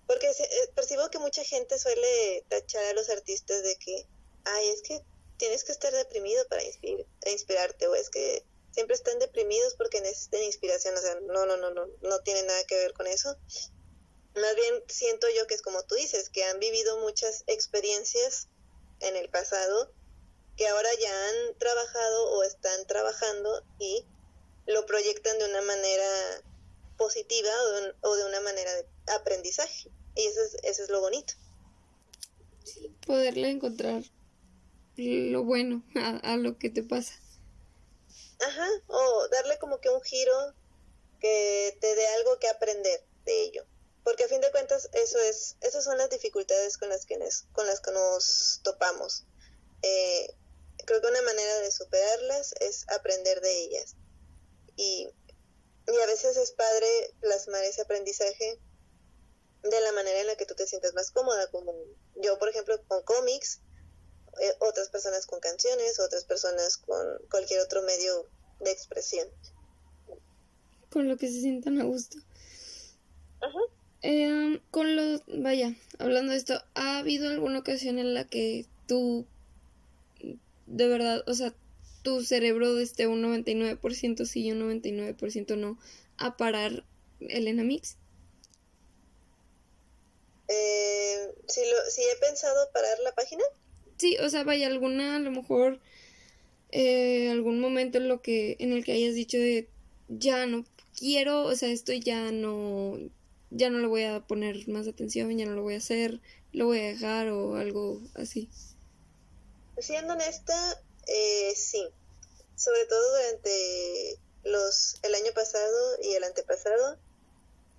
[0.05, 4.07] Porque eh, percibo que mucha gente suele tachar a los artistas de que,
[4.45, 5.01] ay, es que
[5.37, 6.61] tienes que estar deprimido para
[7.25, 11.71] inspirarte, o es que siempre están deprimidos porque necesitan inspiración, o sea, no, no, no,
[11.71, 13.35] no, no tiene nada que ver con eso.
[14.41, 18.47] Más bien siento yo que es como tú dices, que han vivido muchas experiencias
[18.99, 19.91] en el pasado
[20.57, 24.05] que ahora ya han trabajado o están trabajando y
[24.65, 26.43] lo proyectan de una manera
[26.97, 27.49] positiva
[28.01, 29.89] o de, una manera de aprendizaje.
[30.15, 31.33] Y eso es, eso es lo bonito.
[33.05, 34.01] poderle encontrar
[34.97, 37.13] lo bueno a, a lo que te pasa.
[38.39, 40.53] Ajá, o darle como que un giro
[41.19, 43.65] que te dé algo que aprender de ello.
[44.07, 47.19] Porque a fin de cuentas eso es, esas son las dificultades con las que,
[47.51, 49.25] con las que nos topamos.
[49.81, 50.33] Eh,
[50.85, 53.97] creo que una manera de superarlas es aprender de ellas.
[54.77, 55.09] Y,
[55.87, 56.87] y a veces es padre
[57.19, 58.61] plasmar ese aprendizaje
[59.63, 61.73] de la manera en la que tú te sientes más cómoda, como
[62.15, 63.59] yo, por ejemplo, con cómics,
[64.39, 68.25] eh, otras personas con canciones, otras personas con cualquier otro medio
[68.61, 69.27] de expresión.
[70.89, 72.17] Con lo que se sientan a gusto.
[73.41, 73.59] Ajá.
[74.09, 79.27] Eh, con lo, vaya, hablando de esto, ¿ha habido alguna ocasión en la que tú
[80.65, 81.53] de verdad, o sea,
[82.03, 85.77] tu cerebro esté un 99% sí y un 99% no
[86.17, 86.85] a parar
[87.19, 87.97] el Enamix?
[90.47, 93.43] Eh, si, lo, si he pensado parar la página.
[93.97, 95.81] sí, o sea, vaya, alguna, a lo mejor,
[96.71, 99.67] eh, algún momento en, lo que, en el que hayas dicho de,
[100.07, 100.63] ya no
[100.97, 102.97] quiero, o sea, esto ya no,
[103.49, 106.65] ya no le voy a poner más atención, ya no lo voy a hacer, lo
[106.65, 108.49] voy a dejar o algo así.
[109.77, 111.87] Siendo honesta, eh, sí.
[112.55, 116.97] Sobre todo durante los el año pasado y el antepasado,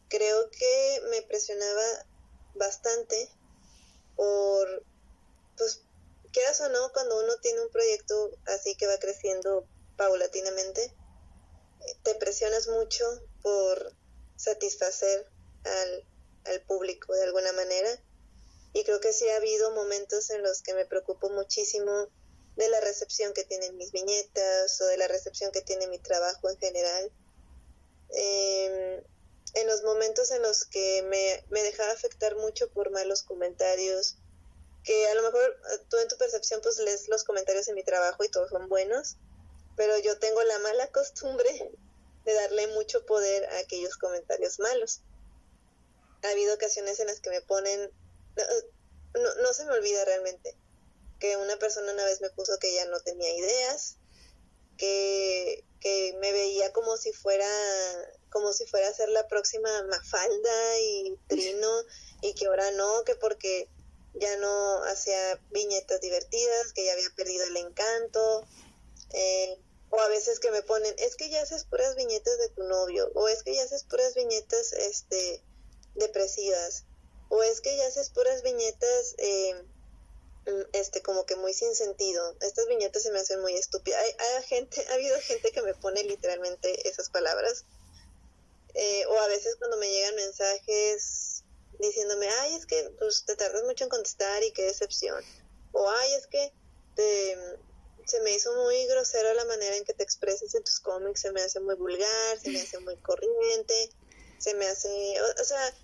[0.09, 2.07] creo que me presionaba
[2.55, 3.29] bastante
[4.17, 4.85] por,
[5.57, 5.83] pues,
[6.33, 10.95] quieras o no, cuando uno tiene un proyecto así que va creciendo paulatinamente,
[12.03, 13.05] te presionas mucho
[13.43, 13.95] por
[14.37, 15.27] satisfacer
[15.65, 16.05] al,
[16.45, 17.89] al público de alguna manera.
[18.73, 22.09] Y creo que sí ha habido momentos en los que me preocupo muchísimo
[22.57, 26.51] de la recepción que tienen mis viñetas o de la recepción que tiene mi trabajo
[26.51, 27.13] en general.
[28.11, 29.03] Em,
[29.55, 34.19] en los momentos en los que me, me dejaba afectar mucho por malos comentarios,
[34.85, 37.85] que a lo mejor eh, tú en tu percepción pues lees los comentarios en mi
[37.85, 39.17] trabajo y todos son buenos,
[39.77, 41.73] pero yo tengo la mala costumbre
[42.25, 45.03] de darle mucho poder a aquellos comentarios malos.
[46.23, 47.91] Ha habido ocasiones en las que me ponen,
[49.15, 50.57] no, no, se me olvida realmente,
[51.19, 53.97] que una persona una vez me puso que ya no tenía ideas,
[54.77, 57.49] que, que me veía como si fuera
[58.31, 61.71] como si fuera a ser la próxima Mafalda y Trino
[62.23, 63.69] y que ahora no, que porque
[64.15, 68.47] ya no hacía viñetas divertidas, que ya había perdido el encanto,
[69.11, 69.59] eh,
[69.91, 73.11] o a veces que me ponen, es que ya haces puras viñetas de tu novio,
[73.15, 75.43] o es que ya haces puras viñetas este,
[75.99, 76.85] depresivas,
[77.29, 79.55] o es que ya haces puras viñetas eh,
[80.47, 82.37] mm, este como que muy sin sentido.
[82.41, 84.01] Estas viñetas se me hacen muy estúpidas.
[84.03, 87.65] Hay, gente, ha habido gente que me pone literalmente esas palabras.
[88.75, 91.43] Eh, o a veces cuando me llegan mensajes
[91.79, 95.23] diciéndome, ay, es que pues, te tardas mucho en contestar y qué decepción.
[95.73, 96.53] O ay, es que
[96.95, 97.37] te,
[98.09, 101.31] se me hizo muy grosero la manera en que te expresas en tus cómics, se
[101.31, 103.91] me hace muy vulgar, se me hace muy corriente,
[104.39, 104.89] se me hace,
[105.41, 105.75] o, sea,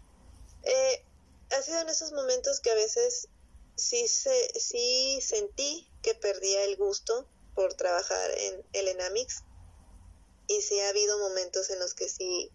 [0.64, 1.04] eh,
[1.50, 3.28] ha sido en esos momentos que a veces
[3.76, 9.42] sí, se, sí sentí que perdía el gusto por trabajar en el Enamix.
[10.46, 12.52] Y sí ha habido momentos en los que sí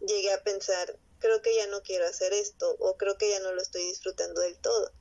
[0.00, 3.52] llegué a pensar, creo que ya no quiero hacer esto o creo que ya no
[3.52, 4.92] lo estoy disfrutando del todo.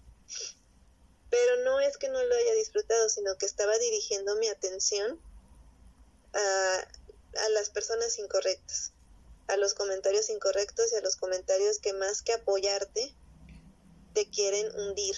[1.30, 5.22] Pero no es que no lo haya disfrutado, sino que estaba dirigiendo mi atención
[6.34, 6.88] a,
[7.52, 8.94] las personas incorrectas,
[9.50, 13.16] a los comentarios incorrectos y a los comentarios que más que apoyarte,
[14.14, 15.16] te quieren hundir.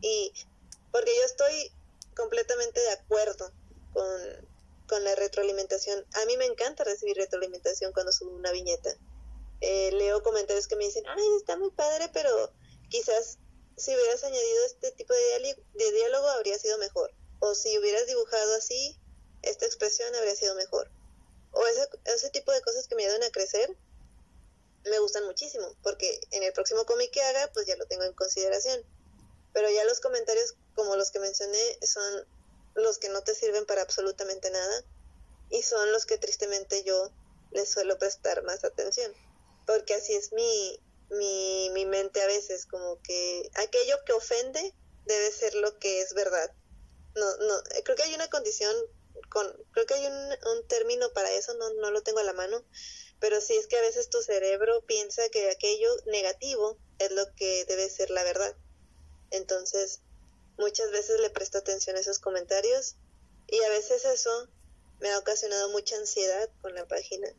[0.00, 0.32] Y
[0.90, 1.72] porque yo estoy
[2.16, 3.52] completamente de acuerdo
[3.92, 4.48] con,
[4.88, 6.04] con la retroalimentación.
[6.22, 8.96] A mí me encanta recibir retroalimentación cuando subo una viñeta.
[9.60, 12.30] Eh, leo comentarios que me dicen, ay, está muy padre, pero
[12.88, 13.38] quizás
[13.76, 17.12] si hubieras añadido este tipo de, de diálogo habría sido mejor.
[17.40, 18.98] O si hubieras dibujado así,
[19.42, 20.90] esta expresión habría sido mejor.
[21.52, 23.76] O ese, ese tipo de cosas que me ayudan a crecer
[24.84, 28.14] me gustan muchísimo, porque en el próximo cómic que haga, pues ya lo tengo en
[28.14, 28.82] consideración.
[29.52, 32.26] Pero ya los comentarios, como los que mencioné, son
[32.74, 34.84] los que no te sirven para absolutamente nada
[35.50, 37.10] y son los que tristemente yo
[37.50, 39.12] les suelo prestar más atención,
[39.66, 44.74] porque así es mi, mi, mi mente a veces, como que aquello que ofende
[45.06, 46.52] debe ser lo que es verdad.
[47.16, 48.74] No, no, creo que hay una condición,
[49.30, 52.62] con, creo que hay un, término para eso, no, no lo tengo a la mano,
[53.18, 57.64] pero sí es que a veces tu cerebro piensa que aquello negativo es lo que
[57.66, 58.54] debe ser la verdad.
[59.30, 60.00] Entonces,
[60.58, 62.96] muchas veces le presto atención a esos comentarios
[63.46, 64.48] y a veces eso
[64.98, 67.34] me ha ocasionado mucha ansiedad con la página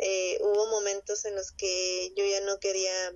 [0.00, 3.12] eh, hubo momentos en los que yo ya no quería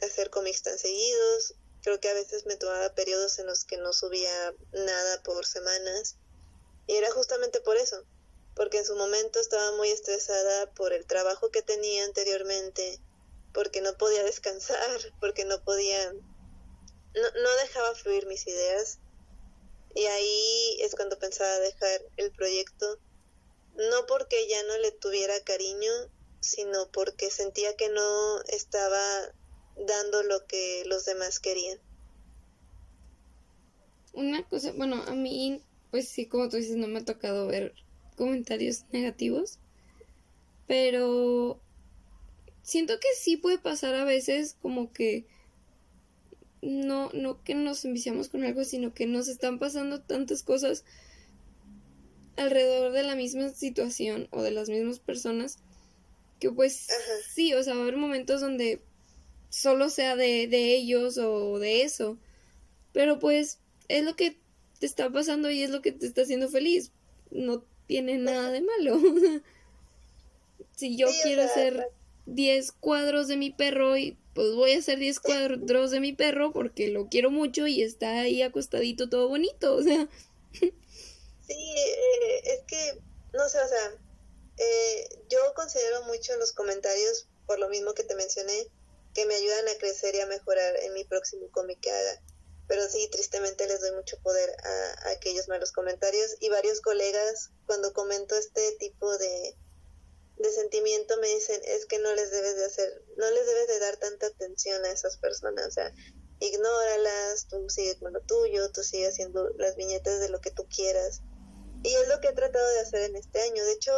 [0.00, 1.54] hacer cómics tan seguidos.
[1.82, 6.18] Creo que a veces me tomaba periodos en los que no subía nada por semanas.
[6.90, 8.04] Y era justamente por eso,
[8.56, 12.98] porque en su momento estaba muy estresada por el trabajo que tenía anteriormente,
[13.54, 16.20] porque no podía descansar, porque no podía, no,
[17.14, 18.98] no dejaba fluir mis ideas.
[19.94, 22.98] Y ahí es cuando pensaba dejar el proyecto,
[23.76, 25.92] no porque ya no le tuviera cariño,
[26.40, 29.32] sino porque sentía que no estaba
[29.76, 31.78] dando lo que los demás querían.
[34.12, 37.74] Una cosa, bueno, a mí, pues sí, como tú dices, no me ha tocado ver
[38.16, 39.58] comentarios negativos,
[40.66, 41.60] pero
[42.62, 45.26] siento que sí puede pasar a veces como que
[46.62, 50.84] no, no que nos enviciamos con algo, sino que nos están pasando tantas cosas
[52.36, 55.58] alrededor de la misma situación o de las mismas personas
[56.38, 56.88] que pues
[57.34, 58.80] sí, o sea, va a haber momentos donde
[59.50, 62.18] solo sea de, de ellos o de eso.
[62.92, 64.38] Pero pues es lo que
[64.80, 66.90] te está pasando y es lo que te está haciendo feliz.
[67.30, 68.98] No tiene nada de malo.
[70.76, 71.88] si yo quiero hacer
[72.26, 76.52] 10 cuadros de mi perro y pues voy a hacer 10 cuadros de mi perro
[76.52, 80.08] porque lo quiero mucho y está ahí acostadito todo bonito, o sea.
[80.52, 83.00] Sí, eh, es que,
[83.34, 83.98] no sé, o sea,
[84.56, 88.66] eh, yo considero mucho los comentarios, por lo mismo que te mencioné,
[89.14, 92.22] que me ayudan a crecer y a mejorar en mi próximo cómic que haga.
[92.70, 97.92] Pero sí, tristemente les doy mucho poder a, aquellos malos comentarios y varios colegas cuando
[97.92, 99.56] comento este tipo de,
[100.36, 103.80] de sentimiento me dicen es que no les debes de hacer, no les debes de
[103.80, 105.92] dar tanta atención a esas personas, o sea,
[106.38, 110.68] ignóralas, tú sigue con lo tuyo, tú sigue haciendo las viñetas de lo que tú
[110.68, 111.22] quieras.
[111.82, 113.64] Y es lo que he tratado de hacer en este año.
[113.64, 113.92] De hecho,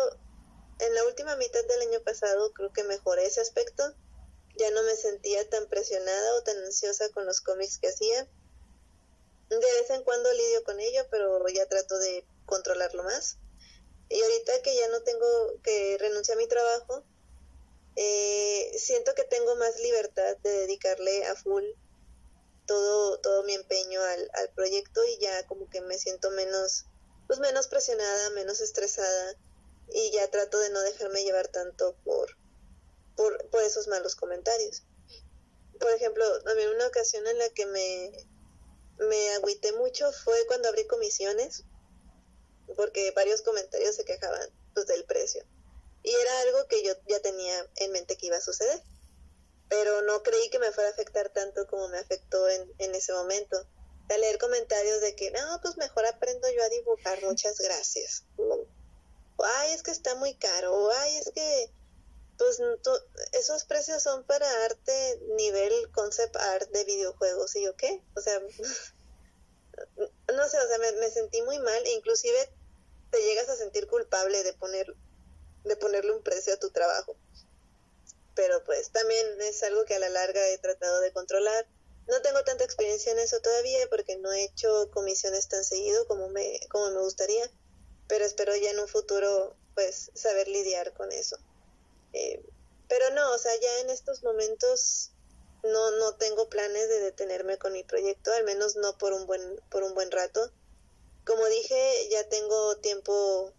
[0.78, 3.84] en la última mitad del año pasado creo que mejoré ese aspecto.
[4.56, 8.30] Ya no me sentía tan presionada o tan ansiosa con los cómics que hacía.
[9.60, 13.36] De vez en cuando lidio con ello, pero ya trato de controlarlo más.
[14.08, 15.26] Y ahorita que ya no tengo
[15.62, 17.04] que renunciar a mi trabajo,
[17.96, 21.64] eh, siento que tengo más libertad de dedicarle a full
[22.66, 26.86] todo, todo mi empeño al, al proyecto y ya como que me siento menos,
[27.26, 29.36] pues menos presionada, menos estresada
[29.92, 32.38] y ya trato de no dejarme llevar tanto por,
[33.16, 34.84] por, por esos malos comentarios.
[35.78, 38.12] Por ejemplo, también una ocasión en la que me,
[39.08, 41.64] me agüité mucho fue cuando abrí comisiones
[42.76, 45.44] porque varios comentarios se quejaban pues del precio.
[46.02, 48.82] Y era algo que yo ya tenía en mente que iba a suceder,
[49.68, 53.12] pero no creí que me fuera a afectar tanto como me afectó en, en ese
[53.12, 53.56] momento.
[54.08, 58.24] A leer comentarios de que, no, pues mejor aprendo yo a dibujar, muchas gracias.
[59.38, 61.70] ay, es que está muy caro, o ay, es que,
[62.36, 62.60] pues
[63.32, 68.02] esos precios son para arte nivel concept art de videojuegos, ¿y yo qué?
[68.16, 68.40] O sea,
[69.96, 72.50] no sé, o sea, me, sentí muy mal, e inclusive
[73.10, 74.94] te llegas a sentir culpable de poner
[75.64, 77.16] de ponerle un precio a tu trabajo.
[78.34, 81.68] Pero pues también es algo que a la larga he tratado de controlar.
[82.08, 86.28] No tengo tanta experiencia en eso todavía porque no he hecho comisiones tan seguido como
[86.30, 87.48] me como me gustaría,
[88.08, 91.36] pero espero ya en un futuro pues saber lidiar con eso.
[92.12, 92.44] Eh,
[92.88, 95.11] pero no, o sea, ya en estos momentos
[95.62, 99.60] no no tengo planes de detenerme con mi proyecto, al menos no por un buen
[99.70, 100.52] por un buen rato
[101.24, 103.52] como dije, ya tengo tiempo,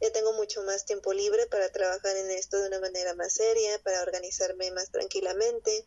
[0.00, 3.80] ya tengo mucho más tiempo libre para trabajar en esto de una manera más seria,
[3.82, 5.86] para organizarme más tranquilamente,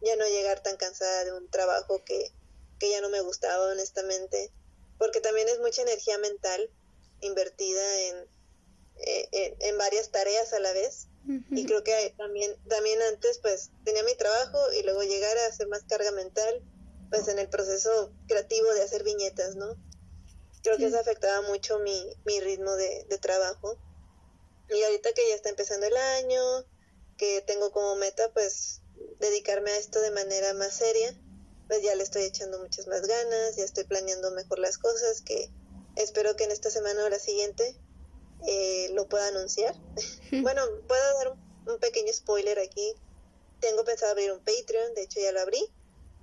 [0.00, 2.32] ya no llegar tan cansada de un trabajo que,
[2.80, 4.50] que ya no me gustaba honestamente,
[4.98, 6.70] porque también es mucha energía mental
[7.20, 8.28] invertida en,
[8.96, 11.07] eh, en, varias tareas a la vez.
[11.26, 15.68] Y creo que también, también antes pues tenía mi trabajo y luego llegar a hacer
[15.68, 16.62] más carga mental
[17.10, 19.76] pues en el proceso creativo de hacer viñetas, ¿no?
[20.62, 23.78] creo que eso afectaba mucho mi, mi ritmo de, de trabajo.
[24.68, 26.42] Y ahorita que ya está empezando el año,
[27.16, 28.82] que tengo como meta pues
[29.18, 31.14] dedicarme a esto de manera más seria,
[31.68, 35.50] pues ya le estoy echando muchas más ganas, ya estoy planeando mejor las cosas, que
[35.96, 37.80] espero que en esta semana o la siguiente
[38.46, 39.74] eh, lo pueda anunciar.
[40.42, 41.36] bueno, puedo dar
[41.66, 42.94] un, pequeño spoiler aquí.
[43.60, 45.70] Tengo pensado abrir un Patreon, de hecho ya lo abrí,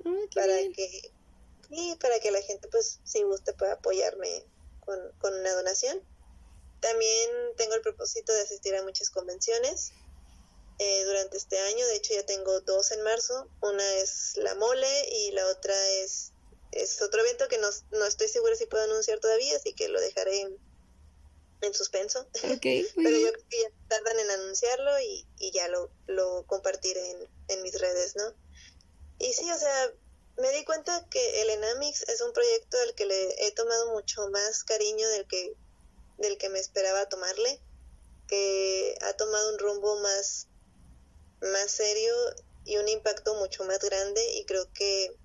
[0.05, 1.11] ah, para que
[1.69, 4.45] y para que la gente pues si guste pueda apoyarme
[4.79, 6.01] con, con una donación.
[6.79, 9.91] También tengo el propósito de asistir a muchas convenciones
[10.77, 11.85] eh, durante este año.
[11.87, 13.49] De hecho, ya tengo dos en marzo.
[13.61, 16.31] Una es la mole y la otra es,
[16.71, 19.99] es otro evento que no, no estoy segura si puedo anunciar todavía, así que lo
[19.99, 20.57] dejaré
[21.65, 22.27] en, en suspenso.
[22.55, 27.11] Okay, Pero yo creo que ya tardan en anunciarlo y, y ya lo, lo compartiré
[27.11, 28.33] en, en mis redes, ¿no?
[29.19, 29.93] Y sí, o sea,
[30.37, 34.27] me di cuenta que el Enamix es un proyecto al que le he tomado mucho
[34.29, 35.55] más cariño del que,
[36.17, 37.61] del que me esperaba tomarle,
[38.27, 40.47] que ha tomado un rumbo más,
[41.41, 42.13] más serio
[42.65, 45.15] y un impacto mucho más grande y creo que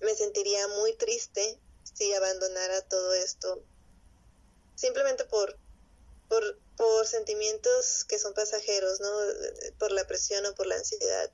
[0.00, 3.64] me sentiría muy triste si abandonara todo esto
[4.80, 5.58] simplemente por,
[6.28, 9.10] por, por sentimientos que son pasajeros, ¿no?
[9.78, 11.30] Por la presión o por la ansiedad.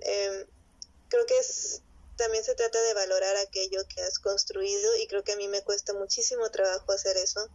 [0.00, 0.46] Em,
[1.08, 1.82] creo que es
[2.16, 5.62] también se trata de valorar aquello que has construido y creo que a mí me
[5.62, 7.48] cuesta muchísimo trabajo hacer eso.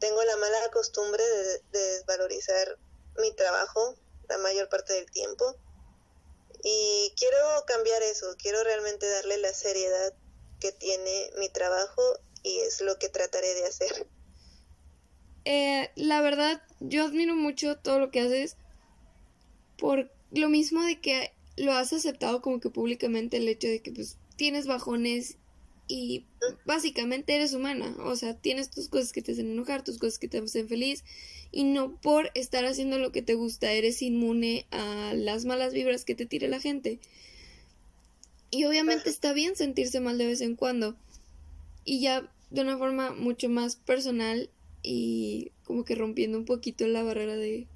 [0.00, 2.76] Tengo la mala costumbre de, desvalorizar
[3.18, 3.96] mi trabajo
[4.28, 5.56] la mayor parte del tiempo
[6.64, 10.12] y quiero cambiar eso, quiero realmente darle la seriedad
[10.58, 12.02] que tiene mi trabajo
[12.42, 14.08] y es lo que trataré de hacer.
[15.44, 18.56] Eh, la verdad, yo admiro mucho todo lo que haces
[19.76, 23.92] por lo mismo de que lo has aceptado como que públicamente el hecho de que
[23.92, 25.36] pues tienes bajones
[25.86, 26.24] y
[26.64, 30.28] básicamente eres humana, o sea, tienes tus cosas que te hacen enojar, tus cosas que
[30.28, 31.04] te hacen feliz
[31.52, 36.04] y no por estar haciendo lo que te gusta eres inmune a las malas vibras
[36.04, 36.98] que te tire la gente.
[38.50, 40.96] Y obviamente está bien sentirse mal de vez en cuando.
[41.84, 44.48] Y ya de una forma mucho más personal
[44.84, 47.66] y como que rompiendo un poquito la barrera de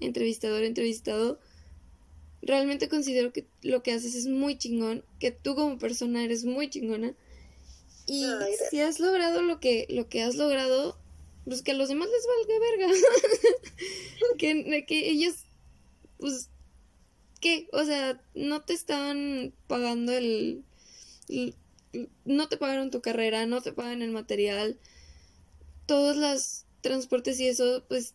[0.00, 1.38] entrevistador entrevistado,
[2.42, 6.70] realmente considero que lo que haces es muy chingón, que tú como persona eres muy
[6.70, 7.14] chingona.
[8.06, 8.24] Y
[8.70, 10.96] si has logrado lo que, lo que has logrado,
[11.44, 13.08] pues que a los demás les valga verga.
[14.38, 15.34] que, que ellos,
[16.18, 16.48] pues,
[17.40, 17.68] ¿qué?
[17.72, 20.64] O sea, no te están pagando el,
[22.24, 24.78] no te pagaron tu carrera, no te pagan el material,
[25.86, 28.14] todos los transportes y eso, pues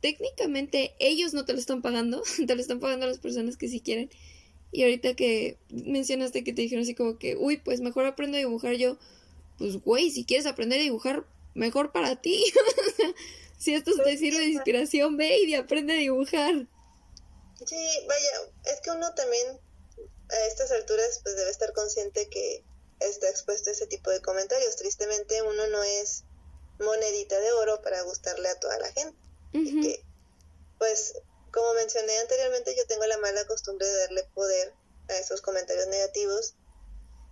[0.00, 3.80] técnicamente ellos no te lo están pagando, te lo están pagando las personas que sí
[3.80, 4.10] quieren.
[4.74, 8.40] Y ahorita que mencionaste que te dijeron así como que, uy, pues mejor aprendo a
[8.40, 8.98] dibujar yo,
[9.58, 12.42] pues güey, si quieres aprender a dibujar, mejor para ti.
[13.58, 16.66] si esto te sirve de inspiración, ve y aprende a dibujar.
[17.66, 17.76] Sí,
[18.08, 19.46] vaya, es que uno también
[20.30, 22.64] a estas alturas pues debe estar consciente que
[23.00, 24.76] está expuesto a ese tipo de comentarios.
[24.76, 26.24] Tristemente uno no es
[26.82, 29.22] monedita de oro para gustarle a toda la gente
[29.52, 30.04] que,
[30.78, 31.14] pues,
[31.52, 34.72] como mencioné anteriormente, yo tengo la mala costumbre de darle poder
[35.08, 36.54] a esos comentarios negativos.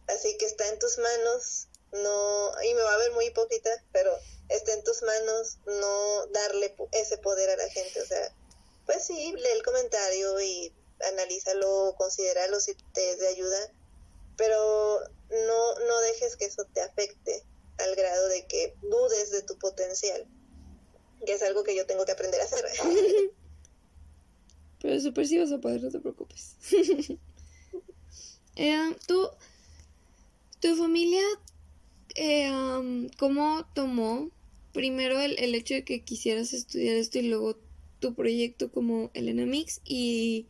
[0.07, 4.13] Así que está en tus manos, no, y me va a ver muy hipócrita, pero
[4.49, 8.03] está en tus manos no darle ese poder a la gente.
[8.03, 8.35] O sea,
[8.87, 10.75] pues sí, lee el comentario y
[11.13, 13.73] analízalo, considéralo si te es de ayuda,
[14.37, 17.45] pero no, no dejes que eso te afecte
[17.81, 20.29] al grado de que dudes de tu potencial
[21.25, 22.65] que es algo que yo tengo que aprender a hacer.
[24.81, 26.57] Pero super sí vas a poder, no te preocupes.
[28.57, 29.29] eh, ¿tú,
[30.61, 31.23] ¿Tu familia
[32.15, 34.31] eh, cómo tomó
[34.73, 37.59] primero el, el, hecho de que quisieras estudiar esto y luego
[37.99, 40.47] tu proyecto como Elena Mix y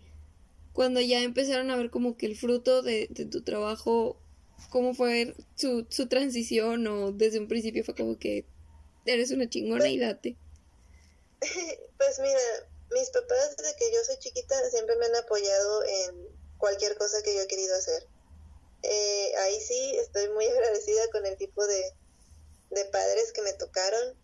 [0.72, 4.19] cuando ya empezaron a ver como que el fruto de tu trabajo,
[4.68, 8.44] cómo fue su, su transición o desde un principio fue como que
[9.06, 10.36] eres una chingona y date?
[12.00, 12.40] Pues mira,
[12.92, 17.34] mis papás desde que yo soy chiquita siempre me han apoyado en cualquier cosa que
[17.34, 18.06] yo he querido hacer.
[18.82, 21.94] Eh, ahí sí estoy muy agradecida con el tipo de,
[22.70, 24.16] de padres que me tocaron.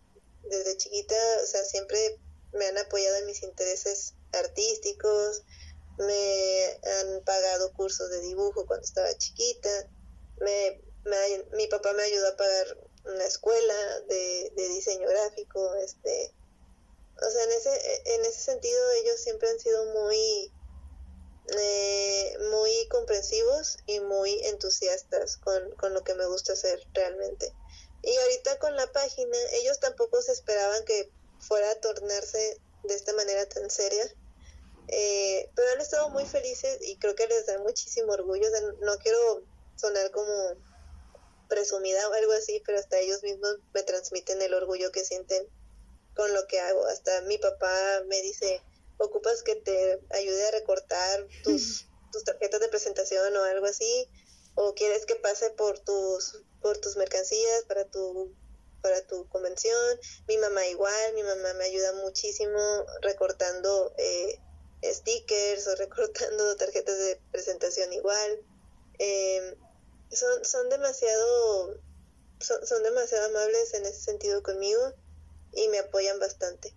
[0.49, 2.19] Desde chiquita, o sea, siempre
[2.53, 5.43] me han apoyado en mis intereses artísticos,
[5.97, 9.69] me han pagado cursos de dibujo cuando estaba chiquita,
[10.39, 10.81] me,
[11.53, 16.33] mi papá me ayudó a pagar una escuela de, de diseño gráfico, este,
[17.25, 20.51] o sea, en ese, en ese sentido ellos siempre han sido muy,
[21.57, 27.53] eh, muy comprensivos y muy entusiastas con, con lo que me gusta hacer realmente.
[28.03, 33.13] Y ahorita con la página, ellos tampoco se esperaban que fuera a tornarse de esta
[33.13, 34.05] manera tan seria.
[34.89, 38.47] Eh, pero han estado muy felices y creo que les da muchísimo orgullo.
[38.81, 39.43] no quiero
[39.77, 40.57] sonar como
[41.47, 45.47] presumida o algo así, pero hasta ellos mismos me transmiten el orgullo que sienten
[46.13, 46.85] con lo que hago.
[46.87, 48.61] Hasta mi papá me dice,
[48.97, 54.09] ocupas que te ayude a recortar tus, tus tarjetas de presentación o algo así,
[54.55, 58.35] o quieres que pase por tus, por tus mercancías para tu
[58.81, 59.99] para tu convención.
[60.27, 62.59] Mi mamá igual, mi mamá me ayuda muchísimo
[63.01, 64.39] recortando eh,
[64.83, 68.45] stickers o recortando tarjetas de presentación igual.
[68.99, 69.55] Em,
[70.11, 71.79] son, son demasiado
[72.39, 74.93] son, son demasiado amables en ese sentido conmigo
[75.53, 76.73] y me apoyan bastante.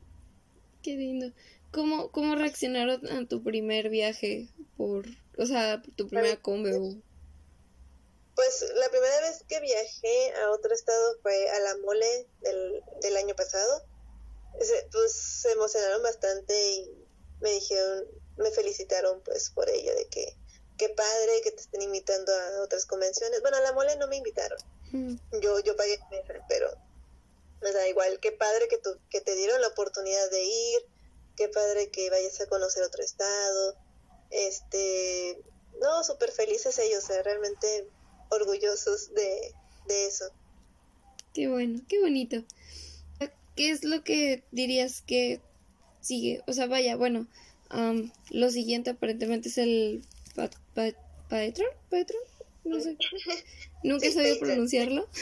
[0.82, 1.32] Qué lindo.
[1.72, 5.06] ¿Cómo, cómo reaccionaron a tu primer viaje por,
[5.38, 6.96] o sea, tu primera combo?
[8.34, 13.16] Pues la primera vez que viajé a otro estado fue a la mole del, del
[13.16, 13.84] año pasado.
[14.90, 16.90] pues se emocionaron bastante y
[17.40, 18.06] me dijeron,
[18.36, 20.39] me felicitaron pues por ello, de que
[20.80, 23.42] qué padre que te estén invitando a otras convenciones.
[23.42, 24.58] Bueno, a la mole no me invitaron.
[24.92, 25.16] Mm.
[25.42, 26.00] Yo, yo pagué,
[26.48, 26.70] pero
[27.60, 30.80] me da igual, qué padre que, tu, que te dieron la oportunidad de ir,
[31.36, 33.76] qué padre que vayas a conocer otro estado.
[34.30, 35.38] Este,
[35.82, 37.86] no, súper felices ellos, realmente
[38.30, 39.52] orgullosos de,
[39.86, 40.32] de eso.
[41.34, 42.42] Qué bueno, qué bonito.
[43.54, 45.42] ¿Qué es lo que dirías que
[46.00, 46.42] sigue?
[46.46, 47.26] O sea, vaya, bueno,
[48.30, 50.06] lo siguiente aparentemente es el
[50.74, 51.68] Paetron,
[52.64, 52.96] no sé.
[53.82, 55.08] Nunca he sabido pronunciarlo.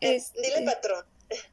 [0.00, 1.04] Este, Dile patrón.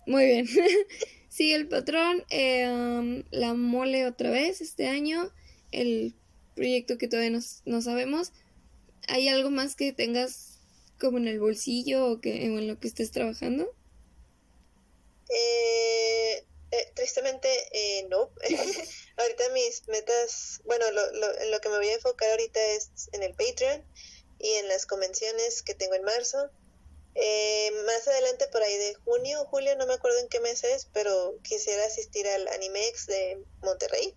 [0.05, 0.47] Muy bien.
[1.29, 5.33] sí, el patrón, eh, um, la mole otra vez este año,
[5.73, 6.15] el
[6.55, 8.31] proyecto que todavía no, no sabemos.
[9.09, 10.59] ¿Hay algo más que tengas
[10.97, 13.69] como en el bolsillo o que en lo que estés trabajando?
[15.29, 18.29] Eh, eh, tristemente, eh, no.
[19.17, 23.23] Ahorita mis metas, bueno, lo, lo, lo que me voy a enfocar ahorita es en
[23.23, 23.85] el Patreon
[24.39, 26.49] y en las convenciones que tengo en marzo.
[27.15, 30.87] Eh, más adelante, por ahí de junio julio, no me acuerdo en qué mes es,
[30.93, 34.15] pero quisiera asistir al Animex de Monterrey.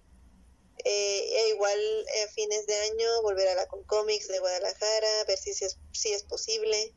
[0.85, 5.55] Eh, e igual a fines de año volver a la Concomics de Guadalajara, ver si,
[5.55, 6.95] si, es, si es posible.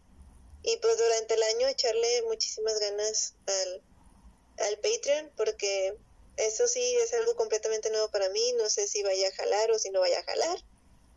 [0.63, 3.83] Y pues durante el año echarle muchísimas ganas al,
[4.57, 5.95] al Patreon, porque
[6.38, 8.53] eso sí es algo completamente nuevo para mí.
[8.57, 10.57] No sé si vaya a jalar o si no vaya a jalar.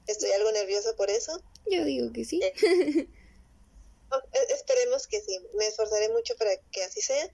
[0.06, 1.42] Estoy algo nerviosa por eso.
[1.66, 2.42] Yo digo que sí.
[2.42, 2.54] Eh,
[4.50, 5.38] esperemos que sí.
[5.54, 7.32] Me esforzaré mucho para que así sea.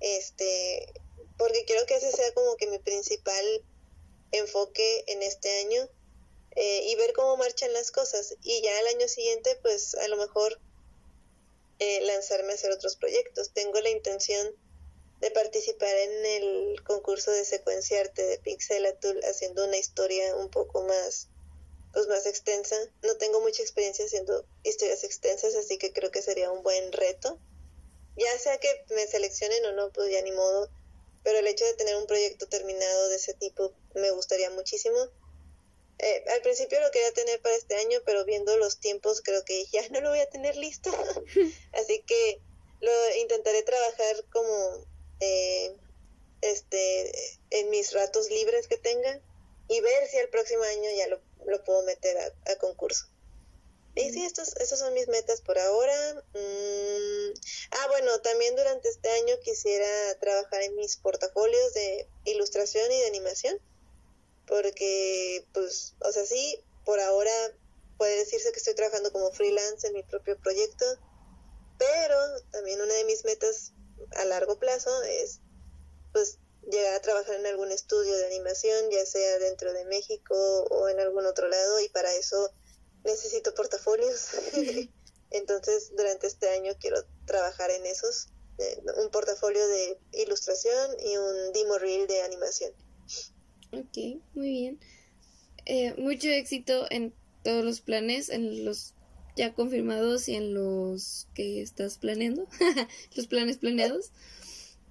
[0.00, 0.92] Este,
[1.38, 3.64] porque quiero que ese sea como que mi principal
[4.32, 5.88] enfoque en este año
[6.56, 8.34] eh, y ver cómo marchan las cosas.
[8.42, 10.60] Y ya el año siguiente, pues a lo mejor
[11.78, 13.52] eh, lanzarme a hacer otros proyectos.
[13.52, 14.54] Tengo la intención
[15.22, 21.28] de participar en el concurso de secuenciarte de Pixelatul haciendo una historia un poco más
[21.92, 22.76] pues más extensa.
[23.02, 27.38] No tengo mucha experiencia haciendo historias extensas, así que creo que sería un buen reto.
[28.16, 30.70] Ya sea que me seleccionen o no, pues ya ni modo.
[31.22, 34.98] Pero el hecho de tener un proyecto terminado de ese tipo me gustaría muchísimo.
[35.98, 39.66] Eh, al principio lo quería tener para este año, pero viendo los tiempos creo que
[39.66, 40.90] ya no lo voy a tener listo.
[41.74, 42.40] así que
[42.80, 44.91] lo intentaré trabajar como
[45.22, 45.76] eh,
[46.40, 49.20] este en mis ratos libres que tenga
[49.68, 53.06] y ver si el próximo año ya lo lo puedo meter a, concurso.
[53.94, 56.24] Y sí, estos, estos son mis metas por ahora.
[56.34, 57.32] Mm,
[57.72, 63.06] ah, bueno, también durante este año quisiera trabajar en mis portafolios de ilustración y de
[63.06, 63.58] animación.
[64.46, 67.32] Porque, pues, o sea, sí, por ahora
[67.98, 70.86] puede decirse que estoy trabajando como freelance en mi propio proyecto.
[71.78, 72.16] Pero
[72.50, 73.72] también una de mis metas
[74.16, 75.40] a largo plazo es,
[76.12, 76.38] pues,
[76.70, 80.34] llegar a trabajar en algún estudio de animación, ya sea dentro de México
[80.70, 82.50] o en algún otro lado, y para eso
[83.04, 84.28] necesito portafolios.
[85.30, 88.28] Entonces, durante este año quiero trabajar en esos,
[88.58, 92.72] eh, un portafolio de ilustración y un demo reel de animación.
[93.72, 94.80] Ok, muy bien.
[95.64, 98.94] Eh, mucho éxito en todos los planes, en los
[99.36, 102.46] ya confirmados y en los que estás planeando,
[103.16, 104.10] los planes planeados.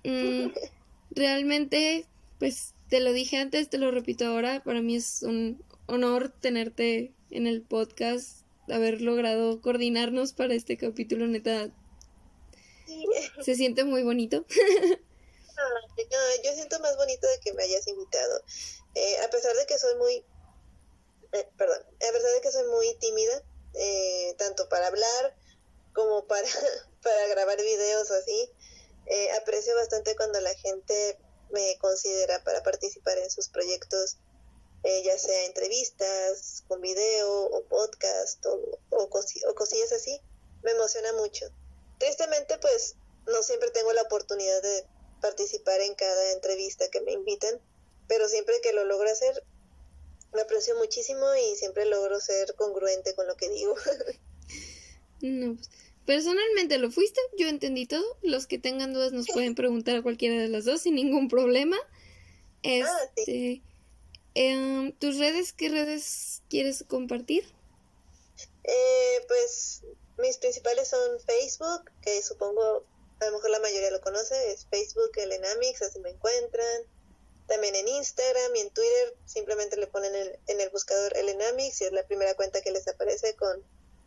[0.03, 0.47] Mm,
[1.11, 2.05] realmente,
[2.39, 7.13] pues te lo dije antes, te lo repito ahora, para mí es un honor tenerte
[7.29, 11.69] en el podcast, haber logrado coordinarnos para este capítulo, neta.
[13.41, 14.45] Se siente muy bonito.
[16.43, 18.41] yo siento más bonito de que me hayas invitado.
[18.95, 20.23] Eh, a pesar de que soy muy,
[21.31, 23.43] eh, perdón, a pesar de que soy muy tímida,
[23.73, 25.35] eh, tanto para hablar
[25.93, 26.47] como para,
[27.03, 28.51] para grabar videos o así,
[29.07, 31.17] eh, aprecio bastante cuando la gente
[31.51, 34.17] me considera para participar en sus proyectos,
[34.83, 40.19] eh, ya sea entrevistas, con video o podcast o, o, cosillas así.
[40.63, 41.45] Me emociona mucho.
[41.97, 42.95] Tristemente, pues
[43.27, 44.85] no siempre tengo la oportunidad de
[45.21, 47.59] participar en cada entrevista que me invitan,
[48.07, 49.43] pero siempre que lo logro hacer,
[50.33, 53.75] me aprecio muchísimo y siempre logro ser congruente con lo que digo.
[55.21, 55.69] no, pues
[56.05, 58.03] Personalmente lo fuiste, yo entendí todo.
[58.23, 61.77] Los que tengan dudas nos pueden preguntar a cualquiera de las dos sin ningún problema.
[62.63, 63.61] Este,
[64.33, 67.45] em, ¿Tus redes, qué redes quieres compartir?
[68.63, 69.83] Eh, pues
[70.17, 72.85] mis principales son Facebook, que supongo
[73.19, 76.81] a lo mejor la mayoría lo conoce, es Facebook Elenamix, así me encuentran.
[77.51, 80.15] También en Instagram y en Twitter simplemente le ponen
[80.47, 83.61] en el buscador Elenamix y es la primera cuenta que les aparece con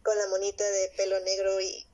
[0.04, 1.86] con la monita de pelo negro y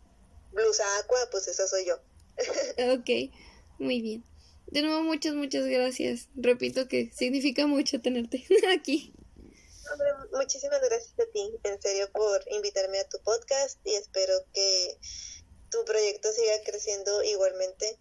[0.53, 1.97] blusa aqua, pues esa soy yo.
[2.95, 3.33] ok,
[3.79, 4.25] muy bien.
[4.67, 6.29] De nuevo, muchas, muchas gracias.
[6.35, 8.45] Repito que significa mucho tenerte
[8.77, 9.15] aquí.
[10.33, 14.99] muchísimas gracias a ti, en serio, por invitarme a tu podcast y espero que
[15.71, 17.99] tu proyecto siga creciendo igualmente.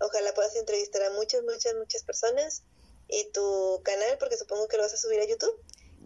[0.00, 2.64] Ojalá puedas entrevistar a muchas, muchas, muchas personas
[3.12, 5.54] y tu canal, porque supongo que lo vas a subir a YouTube.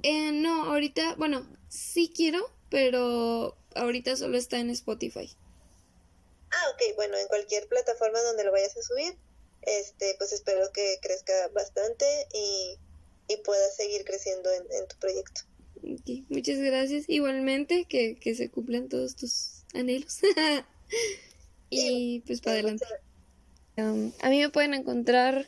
[0.03, 5.31] Eh, no, ahorita, bueno, sí quiero, pero ahorita solo está en Spotify.
[6.51, 9.17] Ah, ok, bueno, en cualquier plataforma donde lo vayas a subir,
[9.63, 12.05] este, pues espero que crezca bastante
[12.35, 12.77] y,
[13.29, 15.43] y puedas seguir creciendo en, tu proyecto.
[16.29, 17.05] muchas gracias.
[17.09, 20.19] Igualmente, que, que se cumplan todos tus anhelos.
[21.71, 22.85] y pues para adelante.
[23.77, 25.47] Um, a mí me pueden encontrar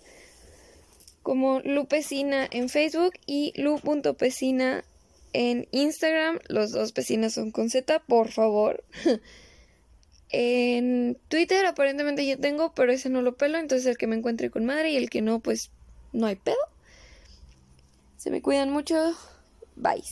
[1.23, 4.85] como Lupecina en Facebook y lu.pecina
[5.33, 6.39] en Instagram.
[6.49, 8.85] Los dos vecinos son con Z, por favor.
[10.31, 14.51] En Twitter aparentemente ya tengo, pero ese no lo pelo, entonces el que me encuentre
[14.51, 15.71] con madre y el que no, pues
[16.13, 16.57] no hay pedo.
[18.19, 19.15] Se me cuidan mucho.
[19.77, 20.05] Bye.